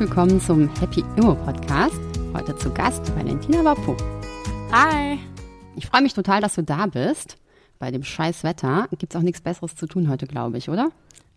willkommen 0.00 0.40
zum 0.40 0.74
Happy 0.80 1.04
Immo 1.18 1.34
Podcast. 1.34 2.00
Heute 2.32 2.56
zu 2.56 2.72
Gast 2.72 3.14
Valentina 3.14 3.62
Wapo. 3.62 3.94
Hi. 4.72 5.18
Ich 5.76 5.88
freue 5.88 6.00
mich 6.00 6.14
total, 6.14 6.40
dass 6.40 6.54
du 6.54 6.62
da 6.62 6.86
bist. 6.86 7.36
Bei 7.78 7.90
dem 7.90 8.02
scheiß 8.02 8.42
Wetter 8.42 8.88
gibt 8.96 9.12
es 9.12 9.20
auch 9.20 9.22
nichts 9.22 9.42
Besseres 9.42 9.76
zu 9.76 9.86
tun 9.86 10.08
heute, 10.08 10.26
glaube 10.26 10.56
ich, 10.56 10.70
oder? 10.70 10.88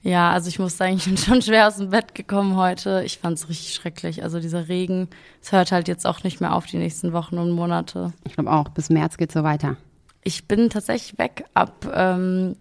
Ja, 0.02 0.32
also 0.32 0.48
ich 0.48 0.60
muss 0.60 0.78
sagen, 0.78 0.96
ich 0.96 1.04
bin 1.04 1.18
schon 1.18 1.42
schwer 1.42 1.68
aus 1.68 1.76
dem 1.76 1.90
Bett 1.90 2.16
gekommen 2.16 2.56
heute. 2.56 3.04
Ich 3.06 3.18
fand 3.18 3.38
es 3.38 3.50
richtig 3.50 3.74
schrecklich. 3.74 4.24
Also 4.24 4.40
dieser 4.40 4.70
Regen, 4.70 5.10
es 5.42 5.52
hört 5.52 5.74
halt 5.74 5.90
jetzt 5.90 6.08
auch 6.08 6.24
nicht 6.24 6.40
mehr 6.40 6.56
auf 6.56 6.66
die 6.66 6.78
nächsten 6.78 7.12
Wochen 7.12 7.40
und 7.40 7.52
Monate. 7.52 8.14
Ich 8.24 8.36
glaube 8.36 8.50
auch, 8.50 8.70
bis 8.70 8.90
März 8.90 9.18
geht 9.18 9.34
so 9.34 9.44
weiter. 9.44 9.76
Ich 10.24 10.48
bin 10.48 10.70
tatsächlich 10.70 11.20
weg 11.20 11.44
ab 11.54 11.86
ähm, 11.94 12.56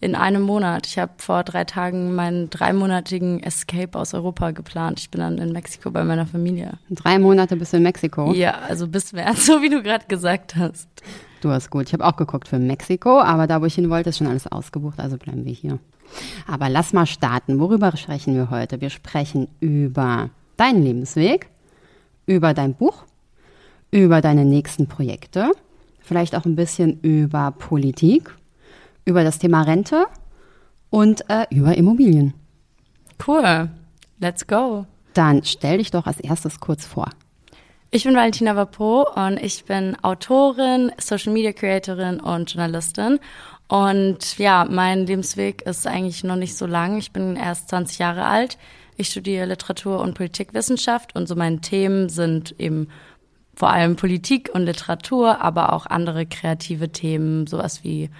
in 0.00 0.14
einem 0.14 0.42
Monat. 0.42 0.86
Ich 0.86 0.98
habe 0.98 1.12
vor 1.18 1.44
drei 1.44 1.64
Tagen 1.64 2.14
meinen 2.14 2.50
dreimonatigen 2.50 3.42
Escape 3.42 3.98
aus 3.98 4.12
Europa 4.14 4.50
geplant. 4.50 5.00
Ich 5.00 5.10
bin 5.10 5.20
dann 5.20 5.38
in 5.38 5.52
Mexiko 5.52 5.90
bei 5.90 6.04
meiner 6.04 6.26
Familie. 6.26 6.74
Drei 6.90 7.18
Monate 7.18 7.56
bist 7.56 7.72
du 7.72 7.78
in 7.78 7.84
Mexiko? 7.84 8.32
Ja, 8.32 8.58
also 8.68 8.86
bis 8.88 9.12
März, 9.12 9.46
so 9.46 9.62
wie 9.62 9.70
du 9.70 9.82
gerade 9.82 10.04
gesagt 10.06 10.56
hast. 10.56 10.88
Du 11.40 11.50
hast 11.50 11.70
gut. 11.70 11.86
Ich 11.86 11.92
habe 11.92 12.04
auch 12.04 12.16
geguckt 12.16 12.48
für 12.48 12.58
Mexiko, 12.58 13.20
aber 13.20 13.46
da, 13.46 13.60
wo 13.60 13.66
ich 13.66 13.74
hin 13.74 13.90
wollte, 13.90 14.10
ist 14.10 14.18
schon 14.18 14.26
alles 14.26 14.46
ausgebucht, 14.46 14.98
also 14.98 15.16
bleiben 15.16 15.44
wir 15.44 15.52
hier. 15.52 15.78
Aber 16.46 16.68
lass 16.68 16.92
mal 16.92 17.06
starten. 17.06 17.58
Worüber 17.58 17.96
sprechen 17.96 18.34
wir 18.34 18.50
heute? 18.50 18.80
Wir 18.80 18.90
sprechen 18.90 19.48
über 19.60 20.30
deinen 20.56 20.82
Lebensweg, 20.82 21.48
über 22.26 22.54
dein 22.54 22.74
Buch, 22.74 23.04
über 23.90 24.20
deine 24.20 24.44
nächsten 24.44 24.86
Projekte, 24.86 25.52
vielleicht 26.00 26.34
auch 26.34 26.44
ein 26.44 26.56
bisschen 26.56 27.00
über 27.00 27.52
Politik 27.52 28.34
über 29.04 29.24
das 29.24 29.38
Thema 29.38 29.62
Rente 29.62 30.06
und 30.90 31.28
äh, 31.28 31.46
über 31.50 31.76
Immobilien. 31.76 32.34
Cool. 33.26 33.68
Let's 34.18 34.46
go. 34.46 34.86
Dann 35.12 35.44
stell 35.44 35.78
dich 35.78 35.90
doch 35.90 36.06
als 36.06 36.20
erstes 36.20 36.60
kurz 36.60 36.86
vor. 36.86 37.10
Ich 37.90 38.04
bin 38.04 38.16
Valentina 38.16 38.56
Vapo 38.56 39.06
und 39.14 39.40
ich 39.40 39.64
bin 39.66 39.96
Autorin, 40.02 40.90
Social 40.98 41.32
Media 41.32 41.52
Creatorin 41.52 42.18
und 42.18 42.52
Journalistin. 42.52 43.20
Und 43.68 44.38
ja, 44.38 44.66
mein 44.68 45.06
Lebensweg 45.06 45.62
ist 45.62 45.86
eigentlich 45.86 46.24
noch 46.24 46.36
nicht 46.36 46.56
so 46.56 46.66
lang. 46.66 46.98
Ich 46.98 47.12
bin 47.12 47.36
erst 47.36 47.68
20 47.68 47.98
Jahre 47.98 48.24
alt. 48.24 48.58
Ich 48.96 49.08
studiere 49.08 49.46
Literatur 49.46 50.00
und 50.00 50.14
Politikwissenschaft 50.14 51.14
und 51.14 51.28
so 51.28 51.34
meine 51.34 51.60
Themen 51.60 52.08
sind 52.08 52.54
eben 52.58 52.88
vor 53.54 53.70
allem 53.70 53.96
Politik 53.96 54.50
und 54.52 54.62
Literatur, 54.62 55.40
aber 55.40 55.72
auch 55.72 55.86
andere 55.86 56.26
kreative 56.26 56.90
Themen, 56.90 57.46
sowas 57.46 57.84
wie 57.84 58.10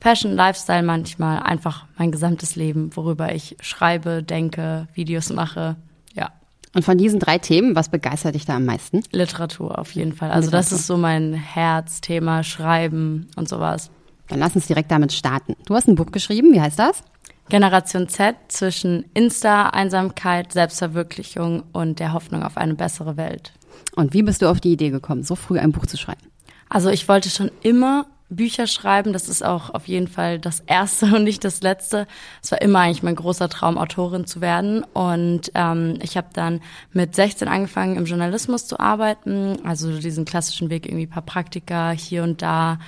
Passion, 0.00 0.34
Lifestyle 0.34 0.82
manchmal, 0.82 1.42
einfach 1.42 1.84
mein 1.98 2.10
gesamtes 2.10 2.56
Leben, 2.56 2.96
worüber 2.96 3.34
ich 3.34 3.56
schreibe, 3.60 4.22
denke, 4.22 4.88
Videos 4.94 5.30
mache. 5.30 5.76
Ja. 6.14 6.30
Und 6.74 6.84
von 6.84 6.96
diesen 6.96 7.20
drei 7.20 7.38
Themen, 7.38 7.76
was 7.76 7.90
begeistert 7.90 8.34
dich 8.34 8.46
da 8.46 8.56
am 8.56 8.64
meisten? 8.64 9.02
Literatur 9.12 9.78
auf 9.78 9.92
jeden 9.92 10.14
Fall. 10.14 10.30
Also 10.30 10.46
Literatur. 10.46 10.70
das 10.70 10.72
ist 10.72 10.86
so 10.86 10.96
mein 10.96 11.34
Herzthema, 11.34 12.42
Schreiben 12.42 13.28
und 13.36 13.48
sowas. 13.48 13.90
Dann 14.28 14.38
lass 14.38 14.56
uns 14.56 14.66
direkt 14.66 14.90
damit 14.90 15.12
starten. 15.12 15.54
Du 15.66 15.74
hast 15.74 15.86
ein 15.86 15.96
Buch 15.96 16.10
geschrieben, 16.10 16.54
wie 16.54 16.60
heißt 16.60 16.78
das? 16.78 17.02
Generation 17.50 18.08
Z 18.08 18.36
zwischen 18.48 19.04
Insta, 19.12 19.70
Einsamkeit, 19.70 20.52
Selbstverwirklichung 20.52 21.64
und 21.72 21.98
der 21.98 22.14
Hoffnung 22.14 22.42
auf 22.42 22.56
eine 22.56 22.74
bessere 22.74 23.16
Welt. 23.16 23.52
Und 23.96 24.14
wie 24.14 24.22
bist 24.22 24.40
du 24.40 24.48
auf 24.48 24.60
die 24.60 24.72
Idee 24.72 24.90
gekommen, 24.90 25.24
so 25.24 25.34
früh 25.34 25.58
ein 25.58 25.72
Buch 25.72 25.84
zu 25.86 25.98
schreiben? 25.98 26.20
Also 26.68 26.88
ich 26.88 27.08
wollte 27.08 27.28
schon 27.28 27.50
immer 27.62 28.06
Bücher 28.30 28.66
schreiben. 28.66 29.12
Das 29.12 29.28
ist 29.28 29.44
auch 29.44 29.70
auf 29.70 29.88
jeden 29.88 30.08
Fall 30.08 30.38
das 30.38 30.60
erste 30.60 31.06
und 31.06 31.24
nicht 31.24 31.44
das 31.44 31.62
letzte. 31.62 32.06
Es 32.42 32.50
war 32.52 32.62
immer 32.62 32.80
eigentlich 32.80 33.02
mein 33.02 33.16
großer 33.16 33.48
Traum, 33.48 33.76
Autorin 33.76 34.26
zu 34.26 34.40
werden. 34.40 34.84
Und 34.94 35.52
ähm, 35.54 35.98
ich 36.02 36.16
habe 36.16 36.28
dann 36.32 36.60
mit 36.92 37.14
16 37.14 37.48
angefangen, 37.48 37.96
im 37.96 38.06
Journalismus 38.06 38.66
zu 38.66 38.80
arbeiten. 38.80 39.58
Also 39.64 39.98
diesen 39.98 40.24
klassischen 40.24 40.70
Weg, 40.70 40.86
irgendwie 40.86 41.06
paar 41.06 41.22
Praktika 41.22 41.90
hier 41.90 42.22
und 42.22 42.40
da. 42.40 42.78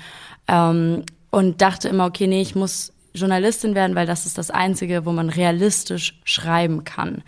Ähm, 0.48 1.04
und 1.30 1.60
dachte 1.60 1.88
immer, 1.88 2.06
okay, 2.06 2.26
nee, 2.26 2.42
ich 2.42 2.54
muss 2.54 2.92
Journalistin 3.14 3.74
werden, 3.74 3.96
weil 3.96 4.06
das 4.06 4.26
ist 4.26 4.38
das 4.38 4.50
Einzige, 4.50 5.04
wo 5.04 5.12
man 5.12 5.28
realistisch 5.28 6.20
schreiben 6.24 6.84
kann 6.84 7.22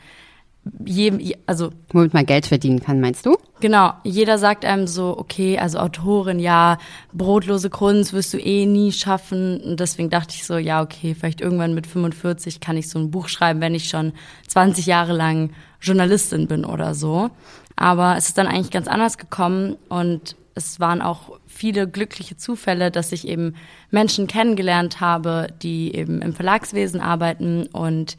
jedem, 0.84 1.20
also. 1.46 1.70
Womit 1.92 2.14
man 2.14 2.26
Geld 2.26 2.46
verdienen 2.46 2.80
kann, 2.80 3.00
meinst 3.00 3.26
du? 3.26 3.36
Genau. 3.60 3.92
Jeder 4.04 4.38
sagt 4.38 4.64
einem 4.64 4.86
so, 4.86 5.16
okay, 5.16 5.58
also 5.58 5.78
Autorin, 5.78 6.38
ja, 6.38 6.78
brotlose 7.12 7.70
Kunst 7.70 8.12
wirst 8.12 8.34
du 8.34 8.38
eh 8.38 8.66
nie 8.66 8.92
schaffen. 8.92 9.60
Und 9.60 9.80
deswegen 9.80 10.10
dachte 10.10 10.34
ich 10.34 10.44
so, 10.44 10.56
ja, 10.56 10.82
okay, 10.82 11.14
vielleicht 11.14 11.40
irgendwann 11.40 11.74
mit 11.74 11.86
45 11.86 12.60
kann 12.60 12.76
ich 12.76 12.88
so 12.88 12.98
ein 12.98 13.10
Buch 13.10 13.28
schreiben, 13.28 13.60
wenn 13.60 13.74
ich 13.74 13.88
schon 13.88 14.12
20 14.48 14.86
Jahre 14.86 15.12
lang 15.12 15.50
Journalistin 15.80 16.46
bin 16.46 16.64
oder 16.64 16.94
so. 16.94 17.30
Aber 17.76 18.16
es 18.16 18.28
ist 18.28 18.38
dann 18.38 18.46
eigentlich 18.46 18.70
ganz 18.70 18.88
anders 18.88 19.18
gekommen 19.18 19.76
und 19.88 20.36
es 20.54 20.78
waren 20.78 21.02
auch 21.02 21.38
viele 21.46 21.88
glückliche 21.88 22.36
Zufälle, 22.36 22.90
dass 22.90 23.12
ich 23.12 23.26
eben 23.26 23.54
Menschen 23.90 24.26
kennengelernt 24.26 25.00
habe, 25.00 25.48
die 25.62 25.94
eben 25.94 26.22
im 26.22 26.32
Verlagswesen 26.32 27.00
arbeiten 27.00 27.66
und 27.66 28.16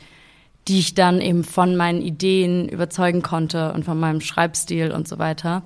die 0.68 0.80
ich 0.80 0.96
dann 0.96 1.22
eben 1.22 1.44
von 1.44 1.76
meinen 1.76 2.02
Ideen 2.02 2.68
überzeugen 2.68 3.22
konnte 3.22 3.72
und 3.74 3.86
von 3.86 4.00
meinem 4.00 4.22
Schreibstil 4.22 4.92
und 4.92 5.08
so 5.08 5.20
weiter. 5.20 5.64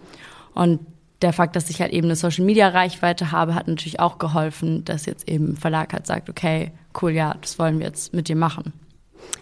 Und 0.54 0.80
der 1.22 1.34
Fakt, 1.34 1.56
dass 1.56 1.70
ich 1.70 1.82
halt 1.82 1.92
eben 1.92 2.08
eine 2.08 2.16
Social 2.16 2.46
Media 2.46 2.70
Reichweite 2.70 3.32
habe, 3.32 3.56
hat 3.56 3.68
natürlich 3.68 4.00
auch 4.00 4.20
geholfen, 4.20 4.86
dass 4.86 5.06
jetzt 5.06 5.28
eben 5.28 5.58
Verlag 5.58 5.94
halt 5.94 6.08
sagt, 6.08 6.30
okay, 6.30 6.72
cool, 7.02 7.12
ja, 7.12 7.36
das 7.42 7.60
wollen 7.60 7.80
wir 7.80 7.88
jetzt 7.88 8.14
mit 8.14 8.28
dir 8.30 8.36
machen. 8.36 8.74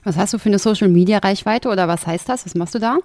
Was 0.03 0.17
hast 0.17 0.34
du 0.34 0.40
für 0.40 0.50
eine 0.50 0.59
Social 0.59 0.88
Media 0.88 1.19
Reichweite 1.19 1.69
oder 1.69 1.88
was 1.88 2.07
heißt 2.07 2.28
das? 2.29 2.46
Was 2.46 2.56
machst 2.56 2.75
du 2.75 2.79
da? 2.79 2.97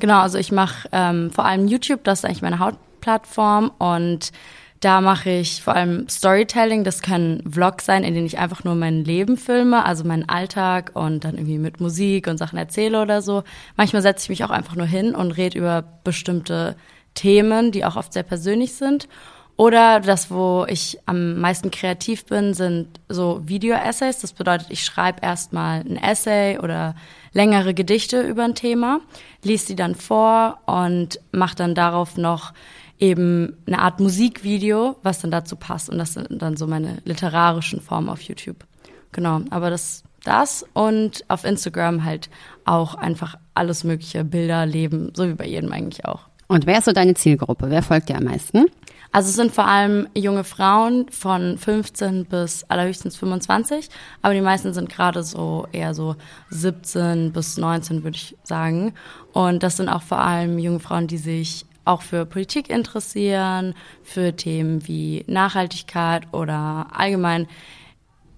Genau, 0.00 0.20
also 0.20 0.38
ich 0.38 0.52
mache 0.52 0.88
ähm, 0.92 1.30
vor 1.30 1.44
allem 1.44 1.66
YouTube, 1.66 2.04
das 2.04 2.20
ist 2.20 2.24
eigentlich 2.24 2.42
meine 2.42 2.58
Hauptplattform 2.58 3.70
und 3.78 4.30
da 4.80 5.00
mache 5.00 5.30
ich 5.30 5.62
vor 5.62 5.74
allem 5.74 6.08
Storytelling. 6.08 6.84
Das 6.84 7.02
können 7.02 7.42
Vlogs 7.50 7.84
sein, 7.84 8.04
in 8.04 8.14
denen 8.14 8.26
ich 8.26 8.38
einfach 8.38 8.64
nur 8.64 8.74
mein 8.74 9.04
Leben 9.04 9.36
filme, 9.36 9.84
also 9.84 10.04
meinen 10.04 10.28
Alltag 10.28 10.92
und 10.94 11.24
dann 11.24 11.34
irgendwie 11.34 11.58
mit 11.58 11.80
Musik 11.80 12.28
und 12.28 12.38
Sachen 12.38 12.58
erzähle 12.58 13.02
oder 13.02 13.20
so. 13.20 13.42
Manchmal 13.76 14.02
setze 14.02 14.24
ich 14.24 14.28
mich 14.28 14.44
auch 14.44 14.50
einfach 14.50 14.76
nur 14.76 14.86
hin 14.86 15.14
und 15.14 15.32
rede 15.32 15.58
über 15.58 15.82
bestimmte 16.04 16.76
Themen, 17.14 17.72
die 17.72 17.84
auch 17.84 17.96
oft 17.96 18.12
sehr 18.12 18.22
persönlich 18.22 18.74
sind. 18.74 19.08
Oder 19.56 19.98
das, 19.98 20.30
wo 20.30 20.64
ich 20.68 21.00
am 21.06 21.40
meisten 21.40 21.72
kreativ 21.72 22.26
bin, 22.26 22.54
sind 22.54 23.00
so 23.08 23.40
Video-Essays. 23.44 24.20
Das 24.20 24.32
bedeutet, 24.32 24.68
ich 24.70 24.84
schreibe 24.84 25.20
erstmal 25.20 25.80
ein 25.80 25.96
Essay 25.96 26.60
oder 26.60 26.94
längere 27.32 27.74
Gedichte 27.74 28.20
über 28.20 28.44
ein 28.44 28.54
Thema, 28.54 29.00
lies 29.42 29.64
die 29.64 29.74
dann 29.74 29.96
vor 29.96 30.60
und 30.66 31.18
mache 31.32 31.56
dann 31.56 31.74
darauf 31.74 32.16
noch 32.16 32.52
eben 32.98 33.56
eine 33.66 33.78
Art 33.80 34.00
Musikvideo, 34.00 34.96
was 35.02 35.20
dann 35.20 35.30
dazu 35.30 35.56
passt. 35.56 35.88
Und 35.90 35.98
das 35.98 36.14
sind 36.14 36.26
dann 36.42 36.56
so 36.56 36.66
meine 36.66 36.98
literarischen 37.04 37.80
Formen 37.80 38.08
auf 38.08 38.20
YouTube. 38.22 38.64
Genau, 39.12 39.40
aber 39.50 39.70
das, 39.70 40.04
das 40.24 40.64
und 40.74 41.24
auf 41.28 41.44
Instagram 41.44 42.04
halt 42.04 42.28
auch 42.64 42.94
einfach 42.94 43.36
alles 43.54 43.84
mögliche, 43.84 44.24
Bilder, 44.24 44.66
Leben, 44.66 45.12
so 45.14 45.28
wie 45.28 45.34
bei 45.34 45.46
jedem 45.46 45.72
eigentlich 45.72 46.04
auch. 46.04 46.28
Und 46.48 46.66
wer 46.66 46.78
ist 46.78 46.86
so 46.86 46.92
deine 46.92 47.14
Zielgruppe? 47.14 47.70
Wer 47.70 47.82
folgt 47.82 48.08
dir 48.08 48.16
am 48.16 48.24
meisten? 48.24 48.66
Also 49.10 49.30
es 49.30 49.36
sind 49.36 49.52
vor 49.52 49.66
allem 49.66 50.06
junge 50.14 50.44
Frauen 50.44 51.08
von 51.10 51.56
15 51.56 52.26
bis 52.26 52.64
allerhöchstens 52.64 53.16
25, 53.16 53.88
aber 54.20 54.34
die 54.34 54.42
meisten 54.42 54.74
sind 54.74 54.90
gerade 54.90 55.22
so 55.22 55.66
eher 55.72 55.94
so 55.94 56.16
17 56.50 57.32
bis 57.32 57.56
19, 57.56 58.04
würde 58.04 58.16
ich 58.16 58.36
sagen. 58.42 58.92
Und 59.32 59.62
das 59.62 59.78
sind 59.78 59.88
auch 59.88 60.02
vor 60.02 60.18
allem 60.18 60.58
junge 60.58 60.80
Frauen, 60.80 61.06
die 61.06 61.16
sich 61.16 61.64
auch 61.88 62.02
für 62.02 62.26
Politik 62.26 62.68
interessieren, 62.68 63.74
für 64.02 64.36
Themen 64.36 64.86
wie 64.86 65.24
Nachhaltigkeit 65.26 66.32
oder 66.32 66.88
allgemein 66.92 67.48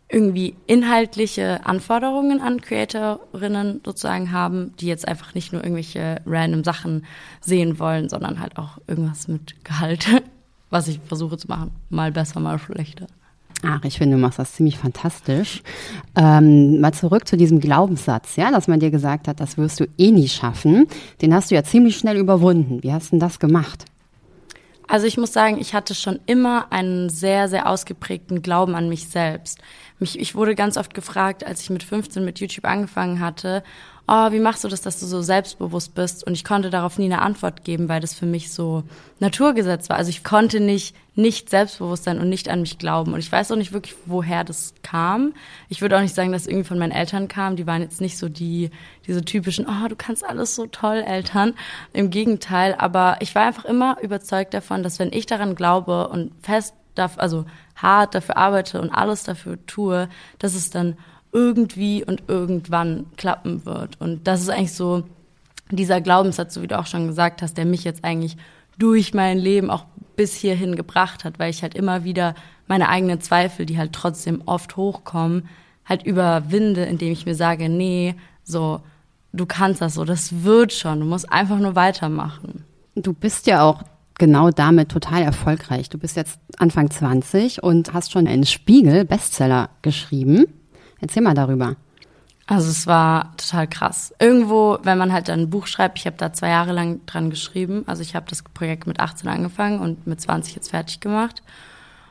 irgendwie 0.08 0.56
inhaltliche 0.66 1.64
Anforderungen 1.64 2.40
an 2.40 2.60
Creatorinnen 2.60 3.80
sozusagen 3.84 4.32
haben, 4.32 4.74
die 4.76 4.86
jetzt 4.86 5.06
einfach 5.06 5.34
nicht 5.34 5.52
nur 5.52 5.62
irgendwelche 5.62 6.20
random 6.26 6.64
Sachen 6.64 7.06
sehen 7.40 7.78
wollen, 7.78 8.08
sondern 8.08 8.40
halt 8.40 8.56
auch 8.56 8.78
irgendwas 8.86 9.28
mit 9.28 9.64
Gehalt, 9.64 10.06
was 10.70 10.88
ich 10.88 11.00
versuche 11.00 11.36
zu 11.36 11.48
machen. 11.48 11.70
Mal 11.90 12.12
besser, 12.12 12.40
mal 12.40 12.58
schlechter. 12.58 13.06
Ach, 13.62 13.84
ich 13.84 13.98
finde, 13.98 14.16
du 14.16 14.22
machst 14.22 14.38
das 14.38 14.54
ziemlich 14.54 14.78
fantastisch. 14.78 15.62
Ähm, 16.16 16.80
mal 16.80 16.92
zurück 16.92 17.28
zu 17.28 17.36
diesem 17.36 17.60
Glaubenssatz, 17.60 18.36
ja, 18.36 18.50
dass 18.50 18.68
man 18.68 18.80
dir 18.80 18.90
gesagt 18.90 19.28
hat, 19.28 19.40
das 19.40 19.58
wirst 19.58 19.80
du 19.80 19.86
eh 19.98 20.10
nie 20.10 20.28
schaffen. 20.28 20.86
Den 21.20 21.34
hast 21.34 21.50
du 21.50 21.54
ja 21.54 21.62
ziemlich 21.62 21.96
schnell 21.98 22.16
überwunden. 22.16 22.82
Wie 22.82 22.92
hast 22.92 23.08
du 23.08 23.10
denn 23.10 23.20
das 23.20 23.38
gemacht? 23.38 23.84
Also 24.88 25.06
ich 25.06 25.18
muss 25.18 25.32
sagen, 25.32 25.58
ich 25.60 25.72
hatte 25.72 25.94
schon 25.94 26.18
immer 26.26 26.72
einen 26.72 27.10
sehr, 27.10 27.48
sehr 27.48 27.68
ausgeprägten 27.68 28.42
Glauben 28.42 28.74
an 28.74 28.88
mich 28.88 29.08
selbst. 29.08 29.58
Mich, 30.00 30.18
ich 30.18 30.34
wurde 30.34 30.56
ganz 30.56 30.76
oft 30.76 30.94
gefragt, 30.94 31.46
als 31.46 31.60
ich 31.60 31.70
mit 31.70 31.84
15 31.84 32.24
mit 32.24 32.40
YouTube 32.40 32.64
angefangen 32.64 33.20
hatte, 33.20 33.62
oh, 34.10 34.32
wie 34.32 34.40
machst 34.40 34.64
du 34.64 34.68
das, 34.68 34.82
dass 34.82 34.98
du 34.98 35.06
so 35.06 35.22
selbstbewusst 35.22 35.94
bist? 35.94 36.26
Und 36.26 36.34
ich 36.34 36.44
konnte 36.44 36.68
darauf 36.68 36.98
nie 36.98 37.04
eine 37.04 37.22
Antwort 37.22 37.64
geben, 37.64 37.88
weil 37.88 38.00
das 38.00 38.12
für 38.12 38.26
mich 38.26 38.52
so 38.52 38.82
Naturgesetz 39.20 39.88
war. 39.88 39.96
Also 39.96 40.10
ich 40.10 40.24
konnte 40.24 40.60
nicht 40.60 40.94
nicht 41.20 41.50
selbstbewusst 41.50 42.04
sein 42.04 42.18
und 42.18 42.28
nicht 42.28 42.48
an 42.48 42.60
mich 42.60 42.78
glauben. 42.78 43.12
Und 43.12 43.20
ich 43.20 43.30
weiß 43.30 43.52
auch 43.52 43.56
nicht 43.56 43.72
wirklich, 43.72 43.94
woher 44.06 44.44
das 44.44 44.74
kam. 44.82 45.34
Ich 45.68 45.82
würde 45.82 45.96
auch 45.96 46.00
nicht 46.00 46.14
sagen, 46.14 46.32
dass 46.32 46.42
es 46.42 46.48
irgendwie 46.48 46.68
von 46.68 46.78
meinen 46.78 46.92
Eltern 46.92 47.28
kam. 47.28 47.56
Die 47.56 47.66
waren 47.66 47.82
jetzt 47.82 48.00
nicht 48.00 48.18
so 48.18 48.28
die, 48.28 48.70
diese 49.06 49.24
typischen, 49.24 49.66
oh, 49.66 49.88
du 49.88 49.96
kannst 49.96 50.24
alles 50.24 50.54
so 50.54 50.66
toll, 50.66 51.04
Eltern. 51.06 51.54
Im 51.92 52.10
Gegenteil. 52.10 52.74
Aber 52.78 53.18
ich 53.20 53.34
war 53.34 53.46
einfach 53.46 53.64
immer 53.64 53.98
überzeugt 54.00 54.54
davon, 54.54 54.82
dass 54.82 54.98
wenn 54.98 55.12
ich 55.12 55.26
daran 55.26 55.54
glaube 55.54 56.08
und 56.08 56.32
fest, 56.42 56.74
also 56.96 57.44
hart 57.76 58.14
dafür 58.14 58.36
arbeite 58.36 58.80
und 58.80 58.90
alles 58.90 59.22
dafür 59.24 59.64
tue, 59.66 60.08
dass 60.38 60.54
es 60.54 60.70
dann 60.70 60.96
irgendwie 61.32 62.04
und 62.04 62.24
irgendwann 62.28 63.06
klappen 63.16 63.64
wird. 63.64 64.00
Und 64.00 64.26
das 64.26 64.40
ist 64.40 64.50
eigentlich 64.50 64.74
so 64.74 65.04
dieser 65.70 66.00
Glaubenssatz, 66.00 66.54
so 66.54 66.62
wie 66.62 66.66
du 66.66 66.78
auch 66.78 66.86
schon 66.86 67.06
gesagt 67.06 67.42
hast, 67.42 67.56
der 67.56 67.64
mich 67.64 67.84
jetzt 67.84 68.04
eigentlich 68.04 68.36
durch 68.78 69.14
mein 69.14 69.38
Leben 69.38 69.70
auch 69.70 69.84
bis 70.16 70.34
hierhin 70.34 70.76
gebracht 70.76 71.24
hat, 71.24 71.38
weil 71.38 71.50
ich 71.50 71.62
halt 71.62 71.74
immer 71.74 72.04
wieder 72.04 72.34
meine 72.66 72.88
eigenen 72.88 73.20
Zweifel, 73.20 73.66
die 73.66 73.78
halt 73.78 73.92
trotzdem 73.92 74.42
oft 74.46 74.76
hochkommen, 74.76 75.48
halt 75.84 76.04
überwinde, 76.04 76.84
indem 76.84 77.12
ich 77.12 77.26
mir 77.26 77.34
sage, 77.34 77.68
nee, 77.68 78.14
so, 78.44 78.80
du 79.32 79.46
kannst 79.46 79.80
das 79.80 79.94
so, 79.94 80.04
das 80.04 80.42
wird 80.44 80.72
schon, 80.72 81.00
du 81.00 81.06
musst 81.06 81.30
einfach 81.30 81.58
nur 81.58 81.74
weitermachen. 81.74 82.64
Du 82.94 83.12
bist 83.12 83.46
ja 83.46 83.62
auch 83.62 83.82
genau 84.18 84.50
damit 84.50 84.90
total 84.90 85.22
erfolgreich. 85.22 85.88
Du 85.88 85.98
bist 85.98 86.16
jetzt 86.16 86.38
Anfang 86.58 86.90
20 86.90 87.62
und 87.62 87.92
hast 87.94 88.12
schon 88.12 88.26
einen 88.26 88.44
Spiegel-Bestseller 88.44 89.70
geschrieben. 89.82 90.46
Erzähl 91.00 91.22
mal 91.22 91.34
darüber. 91.34 91.76
Also 92.46 92.68
es 92.68 92.86
war 92.88 93.36
total 93.36 93.68
krass. 93.68 94.12
Irgendwo, 94.18 94.78
wenn 94.82 94.98
man 94.98 95.12
halt 95.12 95.28
dann 95.28 95.40
ein 95.40 95.50
Buch 95.50 95.68
schreibt, 95.68 95.98
ich 95.98 96.06
habe 96.06 96.16
da 96.16 96.32
zwei 96.32 96.48
Jahre 96.48 96.72
lang 96.72 97.00
dran 97.06 97.30
geschrieben. 97.30 97.84
Also 97.86 98.02
ich 98.02 98.16
habe 98.16 98.26
das 98.28 98.42
Projekt 98.42 98.88
mit 98.88 98.98
18 98.98 99.28
angefangen 99.28 99.78
und 99.78 100.06
mit 100.06 100.20
20 100.20 100.56
jetzt 100.56 100.70
fertig 100.70 100.98
gemacht. 100.98 101.42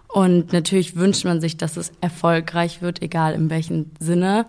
Und 0.08 0.54
natürlich 0.54 0.96
wünscht 0.96 1.26
man 1.26 1.42
sich, 1.42 1.58
dass 1.58 1.76
es 1.78 1.92
erfolgreich 2.02 2.82
wird, 2.82 3.02
egal 3.02 3.34
in 3.34 3.50
welchem 3.50 3.92
Sinne. 4.00 4.46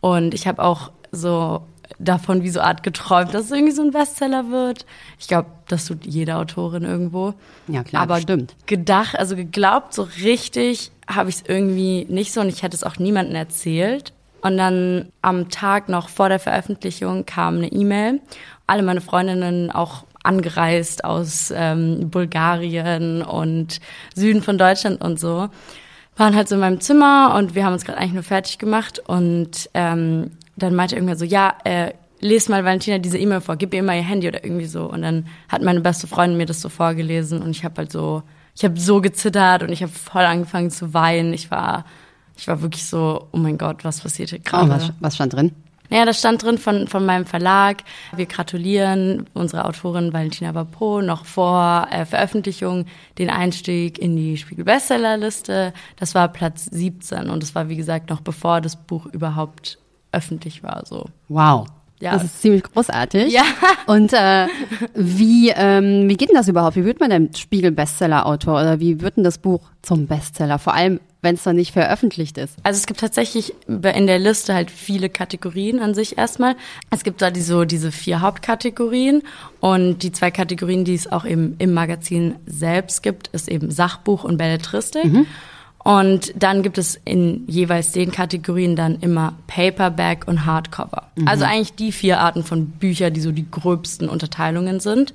Und 0.00 0.34
ich 0.34 0.46
habe 0.46 0.62
auch 0.62 0.92
so 1.10 1.66
davon 1.98 2.42
wie 2.42 2.50
so 2.50 2.60
Art 2.60 2.82
geträumt, 2.82 3.34
dass 3.34 3.46
es 3.46 3.50
irgendwie 3.50 3.72
so 3.72 3.82
ein 3.82 3.90
Bestseller 3.90 4.50
wird. 4.50 4.86
Ich 5.18 5.28
glaube, 5.28 5.48
das 5.68 5.86
tut 5.86 6.04
jede 6.06 6.36
Autorin 6.36 6.84
irgendwo. 6.84 7.34
Ja, 7.68 7.82
klar, 7.84 8.02
Aber 8.02 8.20
stimmt. 8.20 8.54
gedacht, 8.66 9.18
also 9.18 9.36
geglaubt, 9.36 9.94
so 9.94 10.02
richtig 10.22 10.90
habe 11.08 11.28
ich 11.30 11.36
es 11.36 11.44
irgendwie 11.46 12.06
nicht 12.08 12.32
so 12.32 12.40
und 12.40 12.48
ich 12.48 12.62
hätte 12.62 12.76
es 12.76 12.84
auch 12.84 12.98
niemandem 12.98 13.36
erzählt. 13.36 14.12
Und 14.40 14.58
dann 14.58 15.08
am 15.22 15.48
Tag 15.48 15.88
noch 15.88 16.08
vor 16.08 16.28
der 16.28 16.38
Veröffentlichung 16.38 17.24
kam 17.24 17.56
eine 17.56 17.72
E-Mail. 17.72 18.20
Alle 18.66 18.82
meine 18.82 19.00
Freundinnen 19.00 19.70
auch 19.70 20.04
angereist 20.22 21.04
aus 21.04 21.52
ähm, 21.54 22.10
Bulgarien 22.10 23.22
und 23.22 23.80
Süden 24.14 24.42
von 24.42 24.58
Deutschland 24.58 25.00
und 25.02 25.20
so 25.20 25.48
waren 26.16 26.34
halt 26.36 26.48
so 26.48 26.54
in 26.54 26.60
meinem 26.60 26.80
Zimmer 26.80 27.34
und 27.36 27.54
wir 27.54 27.64
haben 27.64 27.72
uns 27.72 27.84
gerade 27.84 27.98
eigentlich 27.98 28.14
nur 28.14 28.22
fertig 28.22 28.58
gemacht 28.58 29.00
und 29.04 29.68
ähm, 29.74 30.30
dann 30.56 30.74
meinte 30.74 30.94
irgendwer 30.94 31.16
so, 31.16 31.24
ja, 31.24 31.54
äh, 31.64 31.92
lest 32.20 32.48
mal 32.48 32.64
Valentina 32.64 32.98
diese 32.98 33.18
E-Mail 33.18 33.40
vor, 33.40 33.56
gib 33.56 33.74
ihr 33.74 33.82
mal 33.82 33.96
ihr 33.96 34.02
Handy 34.02 34.28
oder 34.28 34.44
irgendwie 34.44 34.66
so. 34.66 34.90
Und 34.90 35.02
dann 35.02 35.26
hat 35.48 35.62
meine 35.62 35.80
beste 35.80 36.06
Freundin 36.06 36.38
mir 36.38 36.46
das 36.46 36.60
so 36.60 36.68
vorgelesen 36.68 37.42
und 37.42 37.50
ich 37.50 37.64
habe 37.64 37.76
halt 37.76 37.92
so, 37.92 38.22
ich 38.56 38.64
habe 38.64 38.78
so 38.78 39.00
gezittert 39.00 39.62
und 39.62 39.70
ich 39.70 39.82
habe 39.82 39.92
voll 39.92 40.24
angefangen 40.24 40.70
zu 40.70 40.94
weinen. 40.94 41.32
Ich 41.32 41.50
war, 41.50 41.84
ich 42.36 42.48
war 42.48 42.62
wirklich 42.62 42.84
so, 42.84 43.28
oh 43.32 43.36
mein 43.36 43.58
Gott, 43.58 43.84
was 43.84 44.00
passiert 44.00 44.30
hier 44.30 44.38
gerade? 44.38 44.66
Oh, 44.66 44.74
was, 44.74 44.92
was 45.00 45.14
stand 45.16 45.34
drin? 45.34 45.52
Ja, 45.90 46.06
das 46.06 46.18
stand 46.18 46.42
drin 46.42 46.56
von, 46.56 46.88
von 46.88 47.04
meinem 47.04 47.26
Verlag. 47.26 47.84
Wir 48.16 48.24
gratulieren 48.24 49.26
unserer 49.34 49.66
Autorin 49.66 50.12
Valentina 50.12 50.54
Vapo 50.54 51.02
noch 51.02 51.26
vor 51.26 51.88
äh, 51.90 52.06
Veröffentlichung 52.06 52.86
den 53.18 53.28
Einstieg 53.28 53.98
in 53.98 54.16
die 54.16 54.38
Spiegel 54.38 54.64
Bestsellerliste. 54.64 55.74
Das 55.96 56.14
war 56.14 56.28
Platz 56.28 56.64
17 56.64 57.28
und 57.28 57.42
das 57.42 57.54
war, 57.54 57.68
wie 57.68 57.76
gesagt, 57.76 58.08
noch 58.08 58.22
bevor 58.22 58.62
das 58.62 58.76
Buch 58.76 59.06
überhaupt 59.06 59.78
öffentlich 60.14 60.62
war. 60.62 60.84
So. 60.86 61.06
Wow. 61.28 61.66
Ja. 62.00 62.12
Das 62.12 62.24
ist 62.24 62.42
ziemlich 62.42 62.62
großartig. 62.64 63.32
Ja. 63.32 63.44
Und 63.86 64.12
äh, 64.12 64.46
wie, 64.94 65.50
ähm, 65.50 66.08
wie 66.08 66.16
geht 66.16 66.28
denn 66.28 66.36
das 66.36 66.48
überhaupt? 66.48 66.76
Wie 66.76 66.84
wird 66.84 67.00
man 67.00 67.10
denn 67.10 67.32
Spiegel-Bestseller-Autor 67.34 68.60
oder 68.60 68.80
wie 68.80 69.00
wird 69.00 69.16
denn 69.16 69.24
das 69.24 69.38
Buch 69.38 69.60
zum 69.80 70.06
Bestseller? 70.06 70.58
Vor 70.58 70.74
allem, 70.74 71.00
wenn 71.22 71.36
es 71.36 71.46
noch 71.46 71.54
nicht 71.54 71.72
veröffentlicht 71.72 72.36
ist. 72.36 72.56
Also 72.62 72.78
es 72.78 72.86
gibt 72.86 73.00
tatsächlich 73.00 73.54
in 73.66 74.06
der 74.06 74.18
Liste 74.18 74.52
halt 74.54 74.70
viele 74.70 75.08
Kategorien 75.08 75.80
an 75.80 75.94
sich 75.94 76.18
erstmal. 76.18 76.56
Es 76.90 77.04
gibt 77.04 77.22
da 77.22 77.30
die, 77.30 77.40
so 77.40 77.64
diese 77.64 77.90
vier 77.90 78.20
Hauptkategorien 78.20 79.22
und 79.60 80.02
die 80.02 80.12
zwei 80.12 80.30
Kategorien, 80.30 80.84
die 80.84 80.94
es 80.94 81.10
auch 81.10 81.24
eben 81.24 81.54
im 81.58 81.72
Magazin 81.72 82.34
selbst 82.44 83.02
gibt, 83.02 83.28
ist 83.28 83.48
eben 83.48 83.70
Sachbuch 83.70 84.24
und 84.24 84.36
Belletristik. 84.36 85.06
Mhm. 85.06 85.26
Und 85.84 86.32
dann 86.34 86.62
gibt 86.62 86.78
es 86.78 86.98
in 87.04 87.44
jeweils 87.46 87.92
den 87.92 88.10
Kategorien 88.10 88.74
dann 88.74 88.98
immer 89.00 89.34
Paperback 89.46 90.26
und 90.26 90.46
Hardcover. 90.46 91.10
Mhm. 91.14 91.28
Also 91.28 91.44
eigentlich 91.44 91.74
die 91.74 91.92
vier 91.92 92.20
Arten 92.20 92.42
von 92.42 92.66
Büchern, 92.66 93.12
die 93.12 93.20
so 93.20 93.32
die 93.32 93.48
gröbsten 93.50 94.08
Unterteilungen 94.08 94.80
sind. 94.80 95.12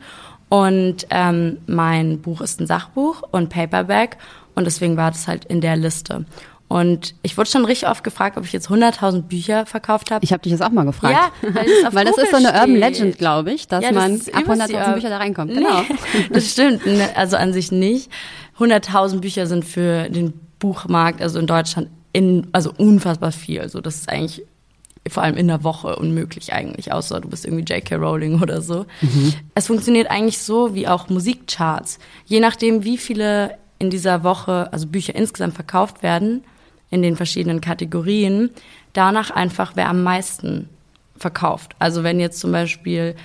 Und 0.47 1.07
ähm, 1.09 1.57
mein 1.65 2.21
Buch 2.21 2.41
ist 2.41 2.61
ein 2.61 2.67
Sachbuch 2.67 3.23
und 3.31 3.49
Paperback 3.49 4.17
und 4.53 4.65
deswegen 4.65 4.95
war 4.95 5.09
das 5.09 5.27
halt 5.27 5.45
in 5.45 5.59
der 5.59 5.75
Liste. 5.75 6.25
Und 6.67 7.15
ich 7.23 7.35
wurde 7.35 7.49
schon 7.49 7.65
richtig 7.65 7.89
oft 7.89 8.03
gefragt, 8.03 8.37
ob 8.37 8.45
ich 8.45 8.53
jetzt 8.53 8.69
100.000 8.69 9.23
Bücher 9.23 9.65
verkauft 9.65 10.11
habe. 10.11 10.23
Ich 10.23 10.31
habe 10.31 10.43
dich 10.43 10.51
das 10.51 10.61
auch 10.61 10.69
mal 10.69 10.85
gefragt. 10.85 11.15
Ja, 11.15 11.49
weil, 11.49 11.65
das, 11.65 11.93
weil 11.95 12.05
das 12.05 12.17
ist 12.19 12.29
so 12.29 12.37
eine 12.37 12.53
Urban 12.53 12.75
Legend, 12.75 13.17
glaube 13.17 13.51
ich, 13.51 13.67
dass 13.67 13.83
ja, 13.83 13.91
das 13.91 13.95
man 13.95 14.21
ab 14.33 14.43
100.000 14.43 14.93
Bücher 14.93 15.09
da 15.09 15.17
reinkommt. 15.17 15.51
Genau. 15.51 15.81
Nee, 15.81 16.27
das 16.31 16.51
stimmt. 16.51 16.85
Ne, 16.85 17.09
also 17.15 17.37
an 17.37 17.53
sich 17.53 17.71
nicht. 17.71 18.11
100.000 18.59 19.19
Bücher 19.19 19.47
sind 19.47 19.65
für 19.65 20.09
den 20.09 20.33
Buchmarkt, 20.59 21.21
also 21.21 21.39
in 21.39 21.47
Deutschland, 21.47 21.89
in, 22.13 22.47
also 22.51 22.71
unfassbar 22.77 23.31
viel. 23.31 23.61
Also 23.61 23.81
das 23.81 23.95
ist 23.95 24.09
eigentlich 24.09 24.43
vor 25.07 25.23
allem 25.23 25.37
in 25.37 25.47
der 25.47 25.63
Woche 25.63 25.95
unmöglich 25.95 26.53
eigentlich, 26.53 26.91
außer 26.91 27.21
du 27.21 27.29
bist 27.29 27.45
irgendwie 27.45 27.73
J.K. 27.73 27.95
Rowling 27.95 28.41
oder 28.41 28.61
so. 28.61 28.85
Mhm. 29.01 29.33
Es 29.55 29.67
funktioniert 29.67 30.11
eigentlich 30.11 30.39
so 30.39 30.75
wie 30.75 30.87
auch 30.87 31.09
Musikcharts. 31.09 31.99
Je 32.25 32.39
nachdem, 32.39 32.83
wie 32.83 32.97
viele 32.97 33.57
in 33.79 33.89
dieser 33.89 34.23
Woche, 34.23 34.71
also 34.71 34.87
Bücher 34.87 35.15
insgesamt 35.15 35.55
verkauft 35.55 36.03
werden, 36.03 36.43
in 36.91 37.01
den 37.01 37.15
verschiedenen 37.15 37.61
Kategorien, 37.61 38.49
danach 38.93 39.31
einfach, 39.31 39.73
wer 39.75 39.89
am 39.89 40.03
meisten 40.03 40.69
verkauft. 41.15 41.75
Also 41.79 42.03
wenn 42.03 42.19
jetzt 42.19 42.39
zum 42.39 42.51
Beispiel 42.51 43.15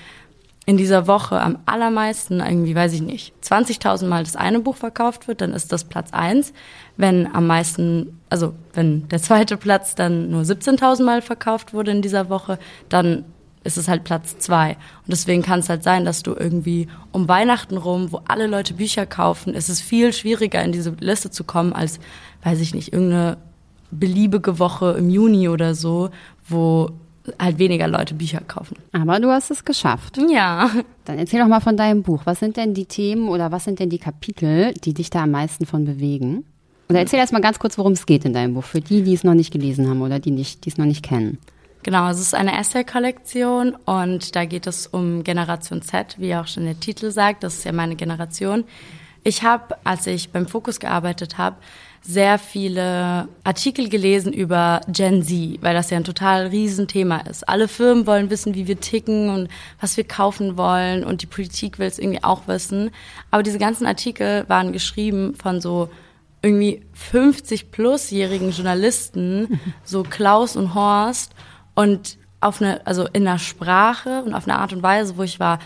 in 0.66 0.76
dieser 0.76 1.06
Woche 1.06 1.40
am 1.40 1.58
allermeisten, 1.66 2.40
irgendwie, 2.40 2.75
weiß 2.75 2.94
ich 2.94 3.02
nicht, 3.02 3.34
20.000 3.42 4.06
Mal 4.06 4.25
das 4.25 4.37
eine 4.37 4.60
Buch 4.60 4.76
verkauft 4.76 5.28
wird, 5.28 5.40
dann 5.40 5.52
ist 5.52 5.72
das 5.72 5.84
Platz 5.84 6.12
eins. 6.12 6.52
Wenn 6.96 7.32
am 7.35 7.46
meisten, 7.46 8.20
also 8.31 8.55
wenn 8.73 9.08
der 9.08 9.21
zweite 9.21 9.57
Platz 9.57 9.95
dann 9.95 10.30
nur 10.30 10.42
17.000 10.42 11.02
Mal 11.02 11.23
verkauft 11.23 11.75
wurde 11.75 11.90
in 11.90 12.02
dieser 12.02 12.28
Woche, 12.28 12.59
dann 12.88 13.25
ist 13.64 13.78
es 13.78 13.88
halt 13.88 14.04
Platz 14.04 14.38
zwei. 14.38 14.73
Und 14.73 15.09
deswegen 15.09 15.42
kann 15.42 15.61
es 15.61 15.68
halt 15.68 15.83
sein, 15.83 16.04
dass 16.04 16.23
du 16.23 16.35
irgendwie 16.35 16.87
um 17.12 17.28
Weihnachten 17.28 17.76
rum, 17.76 18.12
wo 18.12 18.21
alle 18.28 18.47
Leute 18.47 18.75
Bücher 18.75 19.07
kaufen, 19.07 19.54
ist 19.54 19.68
es 19.68 19.80
viel 19.80 20.12
schwieriger 20.12 20.62
in 20.62 20.73
diese 20.73 20.90
Liste 21.00 21.30
zu 21.30 21.45
kommen 21.45 21.73
als, 21.73 21.99
weiß 22.42 22.61
ich 22.61 22.75
nicht, 22.75 22.92
irgendeine 22.92 23.38
beliebige 23.90 24.59
Woche 24.59 24.92
im 24.99 25.09
Juni 25.09 25.49
oder 25.49 25.75
so, 25.75 26.11
wo 26.47 26.90
halt 27.38 27.59
weniger 27.59 27.88
Leute 27.88 28.14
Bücher 28.14 28.42
kaufen. 28.47 28.76
Aber 28.92 29.18
du 29.18 29.30
hast 29.30 29.50
es 29.50 29.64
geschafft. 29.64 30.18
Ja. 30.28 30.71
Dann 31.07 31.18
erzähl 31.18 31.40
doch 31.40 31.49
mal 31.49 31.61
von 31.61 31.76
deinem 31.76 32.02
Buch. 32.02 32.23
Was 32.25 32.40
sind 32.40 32.57
denn 32.57 32.75
die 32.75 32.87
Themen 32.87 33.28
oder 33.28 33.50
was 33.50 33.64
sind 33.64 33.78
denn 33.78 33.88
die 33.88 33.99
Kapitel, 33.99 34.75
die 34.75 34.92
dich 34.92 35.09
da 35.11 35.23
am 35.23 35.30
meisten 35.30 35.64
von 35.64 35.85
bewegen? 35.85 36.45
Oder 36.88 37.00
erzähl 37.00 37.19
erst 37.19 37.33
mal 37.33 37.41
ganz 37.41 37.59
kurz, 37.59 37.79
worum 37.79 37.93
es 37.93 38.07
geht 38.07 38.25
in 38.25 38.33
deinem 38.33 38.55
Buch, 38.55 38.64
für 38.64 38.81
die, 38.81 39.03
die 39.03 39.14
es 39.14 39.25
noch 39.25 39.35
nicht 39.35 39.53
gelesen 39.53 39.88
haben 39.88 40.03
oder 40.03 40.19
die, 40.19 40.31
nicht, 40.31 40.64
die 40.64 40.71
es 40.71 40.79
noch 40.79 40.85
nicht 40.85 41.03
kennen. 41.03 41.38
Genau, 41.83 42.09
es 42.09 42.19
ist 42.19 42.35
eine 42.35 42.59
Essay-Kollektion 42.59 43.76
und 43.85 44.35
da 44.35 44.47
geht 44.47 44.67
es 44.67 44.87
um 44.87 45.23
Generation 45.23 45.83
Z, 45.83 46.17
wie 46.19 46.35
auch 46.35 46.47
schon 46.47 46.64
der 46.64 46.81
Titel 46.81 47.11
sagt. 47.11 47.45
Das 47.45 47.57
ist 47.57 47.64
ja 47.64 47.73
meine 47.73 47.95
Generation. 47.95 48.64
Ich 49.23 49.43
habe, 49.43 49.76
als 49.85 50.07
ich 50.07 50.31
beim 50.31 50.47
Fokus 50.47 50.81
gearbeitet 50.81 51.37
habe, 51.37 51.57
sehr 52.00 52.38
viele 52.38 53.29
Artikel 53.43 53.88
gelesen 53.88 54.33
über 54.33 54.83
Gen 54.88 55.23
Z, 55.23 55.62
weil 55.62 55.75
das 55.75 55.91
ja 55.91 55.97
ein 55.97 56.05
total 56.05 56.49
Riesenthema 56.49 57.19
ist. 57.19 57.49
Alle 57.49 57.69
Firmen 57.69 58.07
wollen 58.07 58.29
wissen, 58.29 58.55
wie 58.55 58.67
wir 58.67 58.81
ticken 58.81 59.31
und 59.31 59.49
was 59.81 59.97
wir 59.97 60.05
kaufen 60.05 60.59
wollen 60.59 61.05
und 61.05 61.23
die 61.23 61.26
Politik 61.26 61.79
will 61.79 61.87
es 61.87 61.99
irgendwie 61.99 62.23
auch 62.23 62.47
wissen. 62.47 62.91
Aber 63.31 63.43
diese 63.43 63.59
ganzen 63.59 63.87
Artikel 63.87 64.45
waren 64.49 64.73
geschrieben 64.73 65.35
von 65.35 65.62
so 65.62 65.88
irgendwie 66.44 66.82
50 66.92 67.70
plusjährigen 67.70 68.50
Journalisten, 68.50 69.60
so 69.84 70.02
Klaus 70.02 70.56
und 70.56 70.74
Horst 70.74 71.32
und 71.74 72.18
auf 72.40 72.60
eine, 72.60 72.86
also 72.86 73.06
in 73.12 73.26
einer 73.26 73.38
Sprache 73.38 74.22
und 74.24 74.34
auf 74.34 74.46
eine 74.46 74.58
Art 74.58 74.72
und 74.72 74.82
Weise, 74.82 75.16
wo 75.16 75.22
ich 75.22 75.40
war, 75.40 75.58